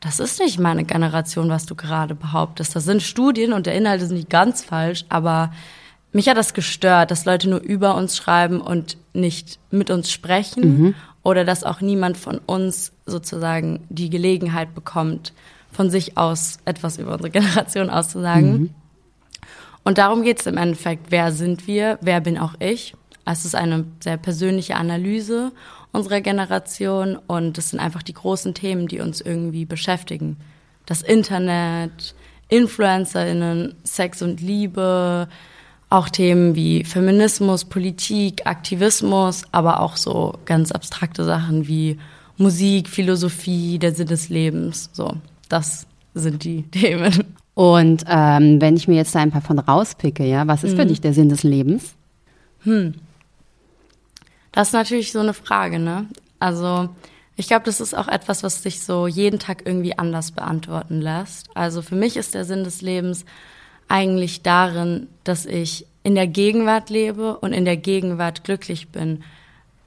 das 0.00 0.18
ist 0.18 0.40
nicht 0.40 0.58
meine 0.58 0.84
Generation, 0.84 1.48
was 1.48 1.66
du 1.66 1.74
gerade 1.74 2.14
behauptest. 2.14 2.74
Das 2.74 2.84
sind 2.84 3.02
Studien 3.02 3.52
und 3.52 3.66
der 3.66 3.74
Inhalt 3.74 4.02
ist 4.02 4.10
nicht 4.10 4.28
ganz 4.28 4.64
falsch, 4.64 5.04
aber 5.08 5.52
mich 6.12 6.28
hat 6.28 6.36
das 6.36 6.54
gestört, 6.54 7.10
dass 7.10 7.24
Leute 7.24 7.48
nur 7.48 7.60
über 7.60 7.94
uns 7.94 8.16
schreiben 8.16 8.60
und 8.60 8.96
nicht 9.12 9.58
mit 9.70 9.90
uns 9.90 10.10
sprechen. 10.10 10.78
Mhm. 10.78 10.94
oder 11.22 11.44
dass 11.44 11.64
auch 11.64 11.80
niemand 11.80 12.16
von 12.16 12.38
uns 12.46 12.92
sozusagen 13.04 13.84
die 13.88 14.10
Gelegenheit 14.10 14.76
bekommt, 14.76 15.32
von 15.72 15.90
sich 15.90 16.16
aus 16.16 16.58
etwas 16.64 16.98
über 16.98 17.12
unsere 17.12 17.30
Generation 17.38 17.90
auszusagen. 17.90 18.52
Mhm. 18.52 18.70
Und 19.86 19.98
darum 19.98 20.24
geht 20.24 20.40
es 20.40 20.46
im 20.46 20.56
Endeffekt, 20.56 21.12
wer 21.12 21.30
sind 21.30 21.68
wir, 21.68 22.00
wer 22.00 22.20
bin 22.20 22.38
auch 22.38 22.54
ich. 22.58 22.94
Es 23.24 23.44
ist 23.44 23.54
eine 23.54 23.84
sehr 24.02 24.16
persönliche 24.16 24.74
Analyse 24.74 25.52
unserer 25.92 26.20
Generation 26.20 27.16
und 27.28 27.56
es 27.56 27.70
sind 27.70 27.78
einfach 27.78 28.02
die 28.02 28.12
großen 28.12 28.52
Themen, 28.52 28.88
die 28.88 28.98
uns 28.98 29.20
irgendwie 29.20 29.64
beschäftigen. 29.64 30.38
Das 30.86 31.02
Internet, 31.02 32.16
InfluencerInnen, 32.48 33.76
Sex 33.84 34.22
und 34.22 34.40
Liebe, 34.40 35.28
auch 35.88 36.08
Themen 36.08 36.56
wie 36.56 36.82
Feminismus, 36.82 37.64
Politik, 37.64 38.44
Aktivismus, 38.44 39.44
aber 39.52 39.78
auch 39.78 39.96
so 39.96 40.34
ganz 40.46 40.72
abstrakte 40.72 41.22
Sachen 41.22 41.68
wie 41.68 41.96
Musik, 42.38 42.88
Philosophie, 42.88 43.78
der 43.78 43.94
Sinn 43.94 44.08
des 44.08 44.30
Lebens. 44.30 44.90
So, 44.92 45.14
das 45.48 45.86
sind 46.12 46.42
die 46.42 46.62
Themen. 46.72 47.36
Und 47.56 48.04
ähm, 48.06 48.60
wenn 48.60 48.76
ich 48.76 48.86
mir 48.86 48.96
jetzt 48.96 49.14
da 49.14 49.20
ein 49.20 49.30
paar 49.30 49.40
von 49.40 49.58
rauspicke, 49.58 50.26
ja, 50.26 50.46
was 50.46 50.62
ist 50.62 50.74
mhm. 50.74 50.76
für 50.76 50.86
dich 50.86 51.00
der 51.00 51.14
Sinn 51.14 51.30
des 51.30 51.42
Lebens? 51.42 51.94
Hm. 52.64 52.92
Das 54.52 54.68
ist 54.68 54.74
natürlich 54.74 55.10
so 55.10 55.20
eine 55.20 55.32
Frage, 55.32 55.78
ne? 55.78 56.06
Also 56.38 56.90
ich 57.34 57.46
glaube, 57.46 57.64
das 57.64 57.80
ist 57.80 57.96
auch 57.96 58.08
etwas, 58.08 58.42
was 58.42 58.62
sich 58.62 58.84
so 58.84 59.06
jeden 59.06 59.38
Tag 59.38 59.62
irgendwie 59.64 59.98
anders 59.98 60.32
beantworten 60.32 61.00
lässt. 61.00 61.48
Also 61.54 61.80
für 61.80 61.94
mich 61.94 62.18
ist 62.18 62.34
der 62.34 62.44
Sinn 62.44 62.62
des 62.62 62.82
Lebens 62.82 63.24
eigentlich 63.88 64.42
darin, 64.42 65.06
dass 65.24 65.46
ich 65.46 65.86
in 66.02 66.14
der 66.14 66.26
Gegenwart 66.26 66.90
lebe 66.90 67.38
und 67.38 67.54
in 67.54 67.64
der 67.64 67.78
Gegenwart 67.78 68.44
glücklich 68.44 68.88
bin. 68.88 69.24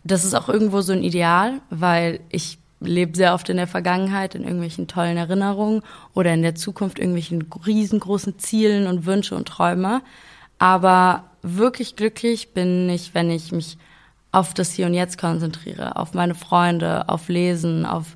Das 0.03 0.25
ist 0.25 0.33
auch 0.33 0.49
irgendwo 0.49 0.81
so 0.81 0.93
ein 0.93 1.03
Ideal, 1.03 1.61
weil 1.69 2.19
ich 2.29 2.58
lebe 2.79 3.15
sehr 3.15 3.33
oft 3.33 3.49
in 3.49 3.57
der 3.57 3.67
Vergangenheit, 3.67 4.35
in 4.35 4.43
irgendwelchen 4.43 4.87
tollen 4.87 5.17
Erinnerungen 5.17 5.81
oder 6.13 6.33
in 6.33 6.41
der 6.41 6.55
Zukunft 6.55 6.99
irgendwelchen 6.99 7.45
riesengroßen 7.65 8.39
Zielen 8.39 8.87
und 8.87 9.05
Wünsche 9.05 9.35
und 9.35 9.47
Träume. 9.47 10.01
Aber 10.57 11.25
wirklich 11.41 11.95
glücklich 11.95 12.53
bin 12.53 12.89
ich, 12.89 13.13
wenn 13.13 13.29
ich 13.31 13.51
mich 13.51 13.77
auf 14.31 14.53
das 14.53 14.71
Hier 14.73 14.85
und 14.85 14.93
Jetzt 14.93 15.17
konzentriere, 15.17 15.95
auf 15.95 16.13
meine 16.13 16.35
Freunde, 16.35 17.09
auf 17.09 17.29
Lesen, 17.29 17.85
auf 17.85 18.15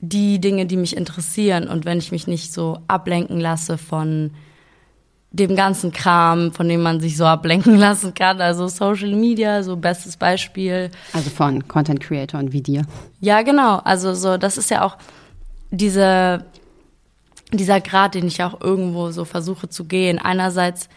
die 0.00 0.40
Dinge, 0.40 0.66
die 0.66 0.76
mich 0.76 0.96
interessieren 0.96 1.68
und 1.68 1.84
wenn 1.84 1.98
ich 1.98 2.12
mich 2.12 2.26
nicht 2.26 2.52
so 2.52 2.78
ablenken 2.88 3.40
lasse 3.40 3.78
von 3.78 4.32
dem 5.32 5.54
ganzen 5.54 5.92
Kram, 5.92 6.52
von 6.52 6.68
dem 6.68 6.82
man 6.82 7.00
sich 7.00 7.16
so 7.16 7.24
ablenken 7.24 7.76
lassen 7.78 8.14
kann, 8.14 8.40
also 8.40 8.68
Social 8.68 9.14
Media, 9.14 9.62
so 9.62 9.76
bestes 9.76 10.16
Beispiel. 10.16 10.90
Also 11.12 11.30
von 11.30 11.66
Content 11.68 12.00
Creator 12.00 12.40
und 12.40 12.52
wie 12.52 12.62
dir. 12.62 12.84
Ja, 13.20 13.42
genau. 13.42 13.76
Also 13.78 14.14
so, 14.14 14.36
das 14.36 14.58
ist 14.58 14.70
ja 14.70 14.82
auch 14.82 14.96
diese, 15.70 16.44
dieser 17.52 17.80
Grad, 17.80 18.14
den 18.14 18.26
ich 18.26 18.42
auch 18.42 18.60
irgendwo 18.60 19.10
so 19.12 19.24
versuche 19.24 19.68
zu 19.68 19.84
gehen. 19.84 20.18
Einerseits 20.18 20.88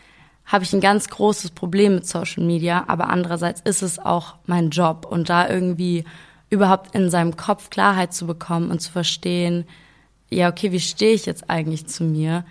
habe 0.45 0.63
ich 0.63 0.73
ein 0.73 0.81
ganz 0.81 1.07
großes 1.09 1.51
Problem 1.51 1.95
mit 1.95 2.07
Social 2.07 2.43
Media, 2.43 2.83
aber 2.87 3.09
andererseits 3.09 3.61
ist 3.61 3.81
es 3.81 3.99
auch 3.99 4.35
mein 4.45 4.71
Job 4.71 5.07
und 5.09 5.29
da 5.29 5.47
irgendwie 5.47 6.03
überhaupt 6.49 6.95
in 6.95 7.09
seinem 7.09 7.37
Kopf 7.37 7.69
Klarheit 7.69 8.13
zu 8.13 8.27
bekommen 8.27 8.69
und 8.69 8.79
zu 8.79 8.91
verstehen, 8.91 9.65
ja, 10.29 10.49
okay, 10.49 10.71
wie 10.71 10.79
stehe 10.79 11.13
ich 11.13 11.25
jetzt 11.25 11.49
eigentlich 11.49 11.87
zu 11.87 12.03
mir, 12.03 12.43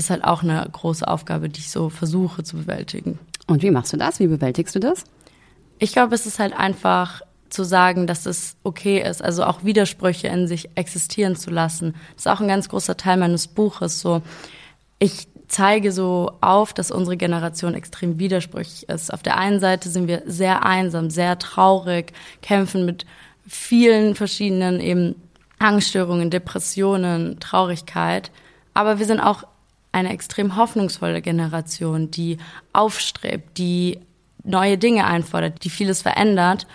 ist 0.00 0.10
halt 0.10 0.24
auch 0.24 0.42
eine 0.42 0.66
große 0.70 1.06
Aufgabe, 1.06 1.48
die 1.48 1.60
ich 1.60 1.70
so 1.70 1.90
versuche 1.90 2.42
zu 2.42 2.56
bewältigen. 2.56 3.18
Und 3.46 3.62
wie 3.62 3.70
machst 3.70 3.92
du 3.92 3.96
das? 3.96 4.18
Wie 4.18 4.26
bewältigst 4.26 4.74
du 4.74 4.80
das? 4.80 5.04
Ich 5.78 5.92
glaube, 5.92 6.14
es 6.14 6.26
ist 6.26 6.38
halt 6.38 6.52
einfach 6.52 7.22
zu 7.50 7.64
sagen, 7.64 8.06
dass 8.06 8.26
es 8.26 8.56
okay 8.62 9.02
ist, 9.02 9.22
also 9.22 9.44
auch 9.44 9.64
Widersprüche 9.64 10.28
in 10.28 10.46
sich 10.46 10.70
existieren 10.76 11.36
zu 11.36 11.50
lassen. 11.50 11.94
Das 12.14 12.26
ist 12.26 12.28
auch 12.28 12.40
ein 12.40 12.48
ganz 12.48 12.68
großer 12.68 12.96
Teil 12.96 13.16
meines 13.16 13.48
Buches. 13.48 14.00
So, 14.00 14.22
ich 14.98 15.26
zeige 15.48 15.92
so 15.92 16.32
auf, 16.40 16.72
dass 16.72 16.90
unsere 16.90 17.16
Generation 17.16 17.74
extrem 17.74 18.18
widersprüchlich 18.18 18.88
ist. 18.88 19.12
Auf 19.12 19.22
der 19.22 19.36
einen 19.36 19.60
Seite 19.60 19.90
sind 19.90 20.06
wir 20.06 20.22
sehr 20.26 20.64
einsam, 20.64 21.10
sehr 21.10 21.38
traurig, 21.38 22.12
kämpfen 22.40 22.86
mit 22.86 23.04
vielen 23.46 24.14
verschiedenen 24.14 24.80
eben 24.80 25.16
Angststörungen, 25.58 26.30
Depressionen, 26.30 27.40
Traurigkeit. 27.40 28.30
Aber 28.74 28.98
wir 28.98 29.06
sind 29.06 29.20
auch 29.20 29.44
eine 29.92 30.10
extrem 30.10 30.56
hoffnungsvolle 30.56 31.22
Generation, 31.22 32.10
die 32.10 32.38
aufstrebt, 32.72 33.58
die 33.58 33.98
neue 34.44 34.78
Dinge 34.78 35.06
einfordert, 35.06 35.64
die 35.64 35.70
vieles 35.70 36.02
verändert. 36.02 36.66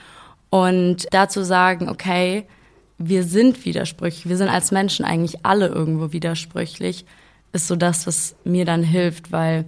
Und 0.50 1.08
dazu 1.12 1.44
sagen, 1.44 1.90
okay, 1.90 2.46
wir 2.98 3.24
sind 3.24 3.66
widersprüchlich, 3.66 4.30
wir 4.30 4.38
sind 4.38 4.50
als 4.50 4.72
Menschen 4.72 5.06
eigentlich 5.06 5.46
alle 5.46 5.68
irgendwo 5.68 6.12
widersprüchlich 6.14 7.06
ist 7.56 7.68
so 7.68 7.76
das, 7.76 8.06
was 8.06 8.36
mir 8.44 8.66
dann 8.66 8.84
hilft, 8.84 9.32
weil 9.32 9.66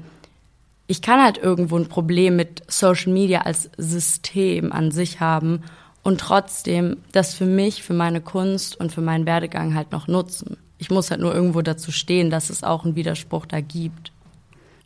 ich 0.87 1.01
kann 1.01 1.23
halt 1.23 1.37
irgendwo 1.37 1.77
ein 1.77 1.87
Problem 1.87 2.35
mit 2.35 2.61
Social 2.67 3.11
Media 3.11 3.41
als 3.41 3.69
System 3.77 4.71
an 4.71 4.91
sich 4.91 5.19
haben 5.19 5.63
und 6.03 6.19
trotzdem 6.19 6.97
das 7.13 7.33
für 7.33 7.45
mich, 7.45 7.83
für 7.83 7.93
meine 7.93 8.21
Kunst 8.21 8.79
und 8.79 8.91
für 8.91 9.01
meinen 9.01 9.25
Werdegang 9.25 9.73
halt 9.73 9.91
noch 9.91 10.07
nutzen. 10.07 10.57
Ich 10.77 10.89
muss 10.91 11.11
halt 11.11 11.21
nur 11.21 11.33
irgendwo 11.33 11.61
dazu 11.61 11.91
stehen, 11.91 12.29
dass 12.29 12.49
es 12.49 12.63
auch 12.63 12.85
einen 12.85 12.95
Widerspruch 12.95 13.45
da 13.45 13.61
gibt. 13.61 14.11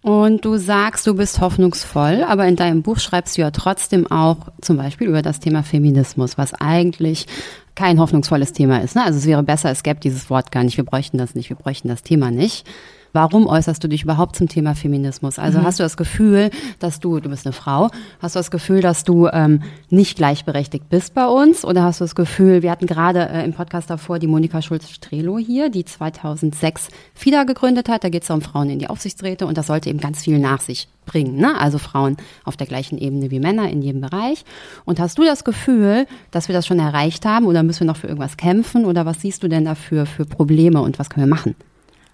Und 0.01 0.45
du 0.45 0.57
sagst, 0.57 1.05
du 1.05 1.13
bist 1.13 1.41
hoffnungsvoll, 1.41 2.23
aber 2.23 2.47
in 2.47 2.55
deinem 2.55 2.81
Buch 2.81 2.97
schreibst 2.97 3.37
du 3.37 3.41
ja 3.41 3.51
trotzdem 3.51 4.09
auch 4.09 4.37
zum 4.59 4.77
Beispiel 4.77 5.07
über 5.07 5.21
das 5.21 5.39
Thema 5.39 5.61
Feminismus, 5.61 6.39
was 6.39 6.55
eigentlich 6.55 7.27
kein 7.75 7.99
hoffnungsvolles 7.99 8.51
Thema 8.51 8.81
ist. 8.81 8.95
Ne? 8.95 9.03
Also 9.03 9.19
es 9.19 9.27
wäre 9.27 9.43
besser, 9.43 9.69
es 9.69 9.83
gäbe 9.83 9.99
dieses 9.99 10.29
Wort 10.31 10.51
gar 10.51 10.63
nicht. 10.63 10.77
Wir 10.77 10.85
bräuchten 10.85 11.19
das 11.19 11.35
nicht, 11.35 11.49
wir 11.49 11.57
bräuchten 11.57 11.87
das 11.87 12.01
Thema 12.01 12.31
nicht. 12.31 12.65
Warum 13.13 13.47
äußerst 13.47 13.83
du 13.83 13.87
dich 13.87 14.03
überhaupt 14.03 14.35
zum 14.35 14.47
Thema 14.47 14.75
Feminismus? 14.75 15.37
Also 15.39 15.59
mhm. 15.59 15.63
hast 15.63 15.79
du 15.79 15.83
das 15.83 15.97
Gefühl, 15.97 16.49
dass 16.79 16.99
du, 16.99 17.19
du 17.19 17.29
bist 17.29 17.45
eine 17.45 17.53
Frau, 17.53 17.89
hast 18.21 18.35
du 18.35 18.39
das 18.39 18.51
Gefühl, 18.51 18.81
dass 18.81 19.03
du 19.03 19.27
ähm, 19.27 19.63
nicht 19.89 20.17
gleichberechtigt 20.17 20.89
bist 20.89 21.13
bei 21.13 21.27
uns? 21.27 21.65
Oder 21.65 21.83
hast 21.83 21.99
du 21.99 22.05
das 22.05 22.15
Gefühl, 22.15 22.61
wir 22.61 22.71
hatten 22.71 22.87
gerade 22.87 23.27
äh, 23.29 23.43
im 23.43 23.53
Podcast 23.53 23.89
davor 23.89 24.19
die 24.19 24.27
Monika 24.27 24.61
Schulz-Strelo 24.61 25.37
hier, 25.37 25.69
die 25.69 25.85
2006 25.85 26.89
FIDA 27.13 27.43
gegründet 27.43 27.89
hat. 27.89 28.03
Da 28.03 28.09
geht 28.09 28.23
es 28.23 28.29
um 28.29 28.41
Frauen 28.41 28.69
in 28.69 28.79
die 28.79 28.89
Aufsichtsräte 28.89 29.45
und 29.45 29.57
das 29.57 29.67
sollte 29.67 29.89
eben 29.89 29.99
ganz 29.99 30.23
viel 30.23 30.39
nach 30.39 30.61
sich 30.61 30.87
bringen. 31.05 31.35
Ne? 31.35 31.59
Also 31.59 31.77
Frauen 31.77 32.17
auf 32.45 32.55
der 32.55 32.67
gleichen 32.67 32.97
Ebene 32.97 33.31
wie 33.31 33.39
Männer 33.39 33.69
in 33.69 33.81
jedem 33.81 34.01
Bereich. 34.01 34.45
Und 34.85 34.99
hast 34.99 35.17
du 35.17 35.23
das 35.23 35.43
Gefühl, 35.43 36.07
dass 36.31 36.47
wir 36.47 36.53
das 36.53 36.65
schon 36.65 36.79
erreicht 36.79 37.25
haben 37.25 37.45
oder 37.45 37.63
müssen 37.63 37.81
wir 37.81 37.87
noch 37.87 37.97
für 37.97 38.07
irgendwas 38.07 38.37
kämpfen? 38.37 38.85
Oder 38.85 39.05
was 39.05 39.21
siehst 39.21 39.43
du 39.43 39.47
denn 39.47 39.65
dafür 39.65 40.05
für 40.05 40.25
Probleme 40.25 40.81
und 40.81 40.99
was 40.99 41.09
können 41.09 41.27
wir 41.27 41.35
machen? 41.35 41.55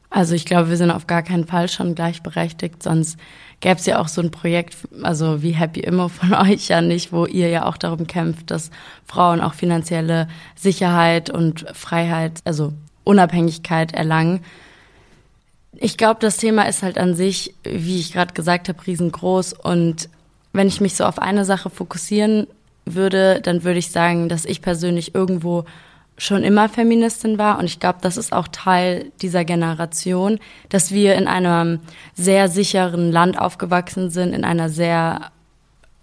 Also 0.09 0.35
ich 0.35 0.45
glaube, 0.45 0.69
wir 0.69 0.77
sind 0.77 0.91
auf 0.91 1.05
gar 1.05 1.21
keinen 1.21 1.45
Fall 1.45 1.67
schon 1.67 1.93
gleichberechtigt, 1.93 2.81
sonst 2.81 3.17
gäbe 3.59 3.75
es 3.75 3.85
ja 3.85 3.99
auch 3.99 4.07
so 4.07 4.21
ein 4.21 4.31
Projekt, 4.31 4.75
also 5.03 5.41
wie 5.41 5.51
Happy 5.51 5.81
Immo 5.81 6.07
von 6.07 6.33
euch 6.33 6.69
ja 6.69 6.81
nicht, 6.81 7.11
wo 7.11 7.25
ihr 7.25 7.49
ja 7.49 7.65
auch 7.65 7.77
darum 7.77 8.07
kämpft, 8.07 8.51
dass 8.51 8.71
Frauen 9.05 9.41
auch 9.41 9.53
finanzielle 9.53 10.27
Sicherheit 10.55 11.29
und 11.29 11.65
Freiheit, 11.73 12.41
also 12.45 12.73
Unabhängigkeit 13.03 13.93
erlangen. 13.93 14.43
Ich 15.73 15.97
glaube, 15.97 16.19
das 16.19 16.37
Thema 16.37 16.63
ist 16.63 16.83
halt 16.83 16.97
an 16.97 17.15
sich, 17.15 17.53
wie 17.63 17.99
ich 17.99 18.13
gerade 18.13 18.33
gesagt 18.33 18.67
habe, 18.69 18.85
riesengroß. 18.85 19.53
Und 19.53 20.09
wenn 20.53 20.67
ich 20.67 20.81
mich 20.81 20.95
so 20.95 21.05
auf 21.05 21.19
eine 21.19 21.45
Sache 21.45 21.69
fokussieren 21.69 22.47
würde, 22.85 23.41
dann 23.41 23.63
würde 23.63 23.79
ich 23.79 23.91
sagen, 23.91 24.27
dass 24.29 24.45
ich 24.45 24.61
persönlich 24.61 25.13
irgendwo 25.13 25.65
schon 26.17 26.43
immer 26.43 26.67
Feministin 26.67 27.37
war 27.37 27.59
und 27.59 27.65
ich 27.65 27.79
glaube, 27.79 27.99
das 28.01 28.17
ist 28.17 28.33
auch 28.33 28.47
Teil 28.47 29.11
dieser 29.21 29.45
Generation, 29.45 30.39
dass 30.69 30.91
wir 30.91 31.15
in 31.15 31.27
einem 31.27 31.79
sehr 32.15 32.49
sicheren 32.49 33.11
Land 33.11 33.39
aufgewachsen 33.39 34.09
sind, 34.09 34.33
in 34.33 34.43
einer 34.43 34.69
sehr 34.69 35.31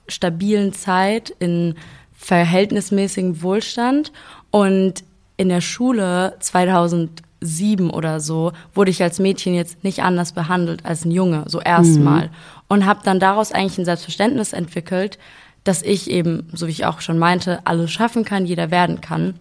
stabilen 0.07 0.73
Zeit, 0.73 1.31
in 1.41 1.75
verhältnismäßigem 2.17 3.43
Wohlstand 3.43 4.13
und 4.53 5.03
in 5.37 5.49
der 5.49 5.61
Schule 5.61 6.37
2007 6.39 7.91
oder 7.91 8.21
so 8.21 8.53
wurde 8.73 8.93
ich 8.93 9.03
als 9.03 9.19
Mädchen 9.19 9.55
jetzt 9.55 9.83
nicht 9.83 10.03
anders 10.03 10.33
behandelt 10.33 10.87
als 10.87 11.05
ein 11.05 11.11
Junge, 11.11 11.43
so 11.49 11.61
erstmal. 11.61 12.27
Mhm. 12.27 12.33
Und 12.69 12.87
habe 12.87 13.01
dann 13.05 13.21
daraus 13.21 13.53
eigentlich 13.53 13.79
ein 13.79 13.85
Selbstverständnis 13.85 14.53
entwickelt, 14.53 15.19
dass 15.65 15.83
ich 15.83 16.09
eben, 16.09 16.49
so 16.53 16.67
wie 16.67 16.71
ich 16.71 16.87
auch 16.87 17.01
schon 17.01 17.19
meinte, 17.19 17.67
alles 17.67 17.91
schaffen 17.91 18.25
kann, 18.25 18.47
jeder 18.47 18.71
werden 18.71 19.01
kann 19.01 19.35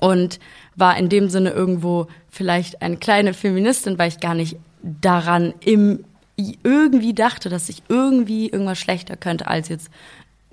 und 0.00 0.38
war 0.76 0.96
in 0.96 1.08
dem 1.08 1.28
Sinne 1.28 1.50
irgendwo 1.50 2.08
vielleicht 2.28 2.82
eine 2.82 2.96
kleine 2.96 3.34
Feministin, 3.34 3.98
weil 3.98 4.08
ich 4.08 4.20
gar 4.20 4.34
nicht 4.34 4.56
daran 4.82 5.54
im 5.60 6.04
irgendwie 6.36 7.14
dachte, 7.14 7.48
dass 7.48 7.68
ich 7.68 7.84
irgendwie 7.88 8.48
irgendwas 8.48 8.78
schlechter 8.78 9.16
könnte 9.16 9.46
als 9.46 9.68
jetzt 9.68 9.88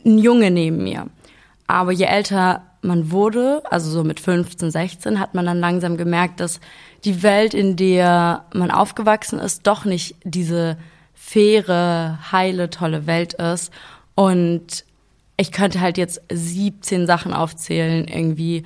ein 0.05 0.19
Junge 0.19 0.51
neben 0.51 0.83
mir. 0.83 1.07
Aber 1.65 1.91
je 1.91 2.05
älter 2.05 2.63
man 2.81 3.11
wurde, 3.11 3.61
also 3.69 3.89
so 3.91 4.03
mit 4.03 4.19
15, 4.19 4.71
16, 4.71 5.19
hat 5.19 5.33
man 5.33 5.45
dann 5.45 5.59
langsam 5.59 5.97
gemerkt, 5.97 6.39
dass 6.39 6.59
die 7.03 7.23
Welt, 7.23 7.53
in 7.53 7.75
der 7.75 8.45
man 8.53 8.71
aufgewachsen 8.71 9.39
ist, 9.39 9.67
doch 9.67 9.85
nicht 9.85 10.15
diese 10.23 10.77
faire, 11.13 12.19
heile, 12.31 12.69
tolle 12.69 13.05
Welt 13.05 13.33
ist. 13.33 13.71
Und 14.15 14.83
ich 15.37 15.51
könnte 15.51 15.79
halt 15.79 15.97
jetzt 15.97 16.21
17 16.31 17.05
Sachen 17.05 17.33
aufzählen, 17.33 18.07
irgendwie, 18.07 18.63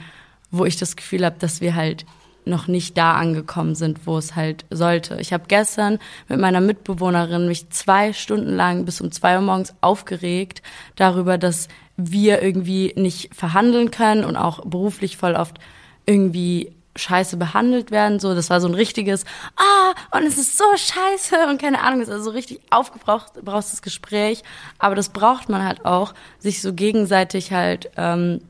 wo 0.51 0.65
ich 0.65 0.77
das 0.77 0.95
Gefühl 0.95 1.25
habe, 1.25 1.37
dass 1.39 1.61
wir 1.61 1.75
halt 1.75 2.05
noch 2.45 2.67
nicht 2.67 2.97
da 2.97 3.13
angekommen 3.13 3.75
sind, 3.75 4.05
wo 4.05 4.17
es 4.17 4.35
halt 4.35 4.65
sollte. 4.69 5.17
Ich 5.19 5.33
habe 5.33 5.45
gestern 5.47 5.99
mit 6.27 6.39
meiner 6.39 6.61
Mitbewohnerin 6.61 7.47
mich 7.47 7.69
zwei 7.71 8.13
Stunden 8.13 8.55
lang 8.55 8.85
bis 8.85 9.01
um 9.01 9.11
zwei 9.11 9.35
Uhr 9.35 9.41
morgens 9.41 9.73
aufgeregt 9.81 10.61
darüber, 10.95 11.37
dass 11.37 11.67
wir 11.97 12.41
irgendwie 12.41 12.93
nicht 12.95 13.33
verhandeln 13.33 13.89
können 13.89 14.23
und 14.23 14.35
auch 14.35 14.63
beruflich 14.65 15.17
voll 15.17 15.33
oft 15.33 15.59
irgendwie 16.05 16.71
scheiße 16.95 17.37
behandelt 17.37 17.91
werden. 17.91 18.19
So, 18.19 18.35
das 18.35 18.49
war 18.49 18.61
so 18.61 18.67
ein 18.67 18.73
richtiges, 18.73 19.25
ah, 19.57 20.17
und 20.17 20.23
es 20.23 20.37
ist 20.37 20.57
so 20.57 20.65
scheiße 20.75 21.47
und 21.49 21.59
keine 21.59 21.81
Ahnung, 21.81 21.99
das 21.99 22.09
ist 22.09 22.13
also 22.13 22.25
so 22.25 22.31
richtig 22.31 22.61
aufgebrauchtes 22.69 23.81
Gespräch. 23.81 24.43
Aber 24.77 24.95
das 24.95 25.09
braucht 25.09 25.49
man 25.49 25.65
halt 25.65 25.85
auch, 25.85 26.13
sich 26.39 26.61
so 26.61 26.73
gegenseitig 26.73 27.51
halt, 27.51 27.91
ähm, 27.97 28.41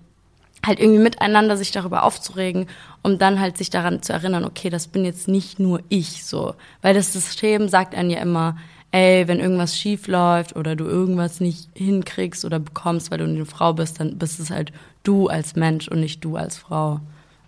halt 0.65 0.79
irgendwie 0.79 0.99
miteinander 0.99 1.57
sich 1.57 1.71
darüber 1.71 2.03
aufzuregen, 2.03 2.67
um 3.03 3.17
dann 3.17 3.39
halt 3.39 3.57
sich 3.57 3.69
daran 3.69 4.01
zu 4.01 4.13
erinnern, 4.13 4.45
okay, 4.45 4.69
das 4.69 4.87
bin 4.87 5.05
jetzt 5.05 5.27
nicht 5.27 5.59
nur 5.59 5.81
ich 5.89 6.25
so. 6.25 6.55
Weil 6.81 6.93
das 6.93 7.13
System 7.13 7.69
sagt 7.69 7.95
einem 7.95 8.09
ja 8.09 8.19
immer, 8.19 8.57
ey, 8.91 9.27
wenn 9.27 9.39
irgendwas 9.39 9.77
schief 9.77 10.07
läuft 10.07 10.55
oder 10.55 10.75
du 10.75 10.85
irgendwas 10.85 11.39
nicht 11.39 11.69
hinkriegst 11.73 12.45
oder 12.45 12.59
bekommst, 12.59 13.11
weil 13.11 13.17
du 13.17 13.25
eine 13.25 13.45
Frau 13.45 13.73
bist, 13.73 13.99
dann 13.99 14.17
bist 14.17 14.39
es 14.39 14.51
halt 14.51 14.71
du 15.03 15.27
als 15.27 15.55
Mensch 15.55 15.87
und 15.87 15.99
nicht 15.99 16.23
du 16.23 16.37
als 16.37 16.57
Frau. 16.57 17.01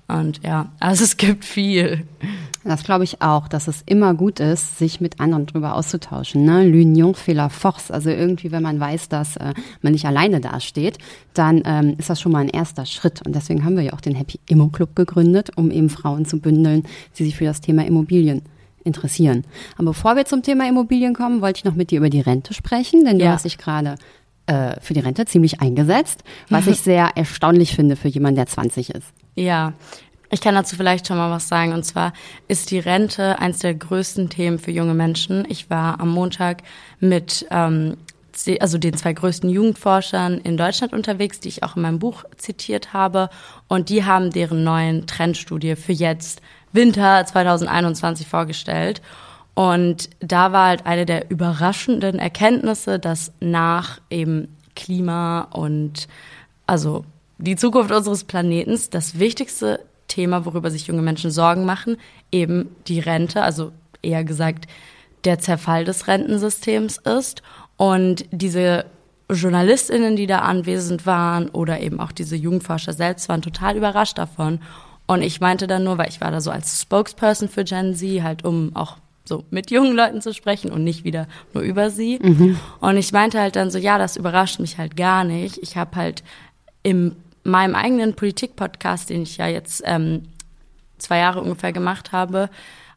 Und 0.08 0.42
ja, 0.44 0.72
also 0.80 1.04
es 1.04 1.18
gibt 1.18 1.44
viel. 1.44 2.06
Das 2.64 2.84
glaube 2.84 3.04
ich 3.04 3.22
auch, 3.22 3.48
dass 3.48 3.68
es 3.68 3.82
immer 3.86 4.14
gut 4.14 4.40
ist, 4.40 4.78
sich 4.78 5.00
mit 5.00 5.20
anderen 5.20 5.46
drüber 5.46 5.76
auszutauschen. 5.76 6.44
Ne? 6.44 6.64
L'union 6.64 7.14
fait 7.14 7.34
la 7.34 7.50
force. 7.50 7.92
Also 7.92 8.10
irgendwie, 8.10 8.52
wenn 8.52 8.64
man 8.64 8.80
weiß, 8.80 9.10
dass 9.10 9.38
äh, 9.38 9.54
man 9.82 9.94
nicht 9.94 10.06
alleine 10.06 10.42
dasteht, 10.42 10.98
dann 11.34 11.62
ähm, 11.66 11.96
ist 11.98 12.10
das 12.10 12.22
schon 12.22 12.32
mal 12.32 12.40
ein 12.40 12.50
erster 12.50 12.86
Schritt. 12.86 13.26
Und 13.26 13.36
deswegen 13.36 13.64
haben 13.64 13.76
wir 13.76 13.84
ja 13.84 13.94
auch 13.94 14.02
den 14.02 14.16
Happy 14.16 14.40
Immo 14.48 14.68
Club 14.68 14.96
gegründet, 14.96 15.52
um 15.56 15.72
eben 15.72 15.90
Frauen 15.90 16.26
zu 16.26 16.40
bündeln, 16.40 16.84
die 17.18 17.26
sich 17.26 17.36
für 17.36 17.46
das 17.46 17.62
Thema 17.62 17.86
Immobilien 17.86 18.44
interessieren. 18.84 19.44
Aber 19.76 19.88
bevor 19.88 20.16
wir 20.16 20.26
zum 20.26 20.42
Thema 20.42 20.68
Immobilien 20.68 21.14
kommen, 21.14 21.42
wollte 21.42 21.60
ich 21.60 21.66
noch 21.66 21.76
mit 21.76 21.92
dir 21.92 22.00
über 22.00 22.10
die 22.10 22.22
Rente 22.22 22.54
sprechen, 22.54 23.04
denn 23.06 23.20
du 23.20 23.26
ja. 23.26 23.34
hast 23.34 23.46
dich 23.46 23.58
gerade 23.58 23.96
äh, 24.46 24.80
für 24.82 24.94
die 24.94 25.02
Rente 25.02 25.26
ziemlich 25.26 25.60
eingesetzt, 25.62 26.24
was 26.50 26.68
ich 26.68 26.78
sehr 26.82 27.12
erstaunlich 27.16 27.76
finde 27.76 27.96
für 27.98 28.08
jemanden, 28.08 28.38
der 28.38 28.48
20 28.48 28.92
ist. 28.92 29.08
Ja, 29.38 29.74
ich 30.32 30.42
kann 30.42 30.56
dazu 30.56 30.76
vielleicht 30.76 31.08
schon 31.08 31.18
mal 31.18 31.30
was 31.30 31.48
sagen. 31.48 31.72
Und 31.74 31.84
zwar 31.84 32.12
ist 32.48 32.72
die 32.72 32.80
Rente 32.80 33.38
eines 33.40 33.60
der 33.60 33.76
größten 33.76 34.30
Themen 34.30 34.58
für 34.58 34.72
junge 34.72 34.96
Menschen. 34.96 35.46
Ich 35.48 35.70
war 35.70 36.00
am 36.00 36.10
Montag 36.10 36.64
mit 37.00 37.46
ähm, 37.52 37.98
also 38.60 38.78
den 38.78 38.96
zwei 38.96 39.14
größten 39.14 39.50
Jugendforschern 39.50 40.40
in 40.40 40.58
Deutschland 40.58 40.94
unterwegs, 40.94 41.40
die 41.40 41.50
ich 41.50 41.64
auch 41.64 41.76
in 41.76 41.84
meinem 41.84 42.00
Buch 42.00 42.24
zitiert 42.36 42.94
habe. 42.94 43.30
Und 43.68 43.90
die 43.90 44.06
haben 44.06 44.32
deren 44.32 44.64
neuen 44.64 45.06
Trendstudie 45.06 45.76
für 45.76 45.94
jetzt 45.94 46.42
Winter 46.72 47.24
2021 47.26 48.28
vorgestellt. 48.28 49.04
Und 49.54 50.10
da 50.20 50.52
war 50.52 50.68
halt 50.68 50.86
eine 50.88 51.06
der 51.06 51.30
überraschenden 51.30 52.18
Erkenntnisse, 52.18 53.00
dass 53.00 53.32
nach 53.40 54.00
eben 54.10 54.56
Klima 54.76 55.42
und 55.52 56.08
also 56.68 57.06
die 57.38 57.56
Zukunft 57.56 57.92
unseres 57.92 58.24
Planetens 58.24 58.90
das 58.90 59.20
wichtigste 59.20 59.80
Thema, 60.08 60.46
worüber 60.46 60.72
sich 60.72 60.88
junge 60.88 61.02
Menschen 61.02 61.32
Sorgen 61.32 61.66
machen, 61.66 61.98
eben 62.32 62.70
die 62.88 63.00
Rente, 63.00 63.42
also 63.42 63.72
eher 64.02 64.24
gesagt 64.24 64.68
der 65.24 65.40
Zerfall 65.40 65.84
des 65.86 66.08
Rentensystems 66.08 66.98
ist. 66.98 67.42
Und 67.76 68.26
diese 68.32 68.86
Journalistinnen, 69.30 70.16
die 70.16 70.28
da 70.28 70.40
anwesend 70.40 71.06
waren 71.06 71.50
oder 71.50 71.80
eben 71.82 72.00
auch 72.00 72.12
diese 72.12 72.36
Jugendforscher 72.36 72.94
selbst 72.94 73.28
waren 73.30 73.42
total 73.42 73.76
überrascht 73.76 74.18
davon. 74.18 74.60
Und 75.06 75.22
ich 75.22 75.42
meinte 75.42 75.68
dann 75.68 75.84
nur, 75.84 75.98
weil 75.98 76.10
ich 76.10 76.22
war 76.22 76.32
da 76.32 76.42
so 76.42 76.52
als 76.52 76.82
Spokesperson 76.82 77.50
für 77.50 77.64
Gen 77.64 77.96
Z, 77.96 78.24
halt 78.24 78.46
um 78.46 78.76
auch 78.76 78.98
so 79.26 79.44
mit 79.50 79.72
jungen 79.72 79.94
Leuten 79.94 80.22
zu 80.22 80.34
sprechen 80.34 80.72
und 80.72 80.84
nicht 80.84 81.04
wieder 81.04 81.28
nur 81.54 81.64
über 81.64 81.90
sie. 81.90 82.20
Mhm. 82.22 82.58
Und 82.80 82.98
ich 82.98 83.12
meinte 83.12 83.40
halt 83.40 83.58
dann 83.58 83.70
so, 83.70 83.78
ja, 83.78 83.98
das 83.98 84.16
überrascht 84.16 84.60
mich 84.60 84.78
halt 84.78 84.96
gar 84.96 85.26
nicht. 85.26 85.58
Ich 85.62 85.76
habe 85.76 85.96
halt 85.98 86.24
im 86.84 87.16
meinem 87.48 87.76
eigenen 87.76 88.16
Politik-Podcast, 88.16 89.10
den 89.10 89.24
ich 89.24 89.38
ja 89.38 89.48
jetzt 89.48 89.82
ähm, 89.86 90.24
zwei 90.98 91.20
Jahre 91.20 91.42
ungefähr 91.42 91.72
gemacht 91.72 92.12
habe, 92.12 92.50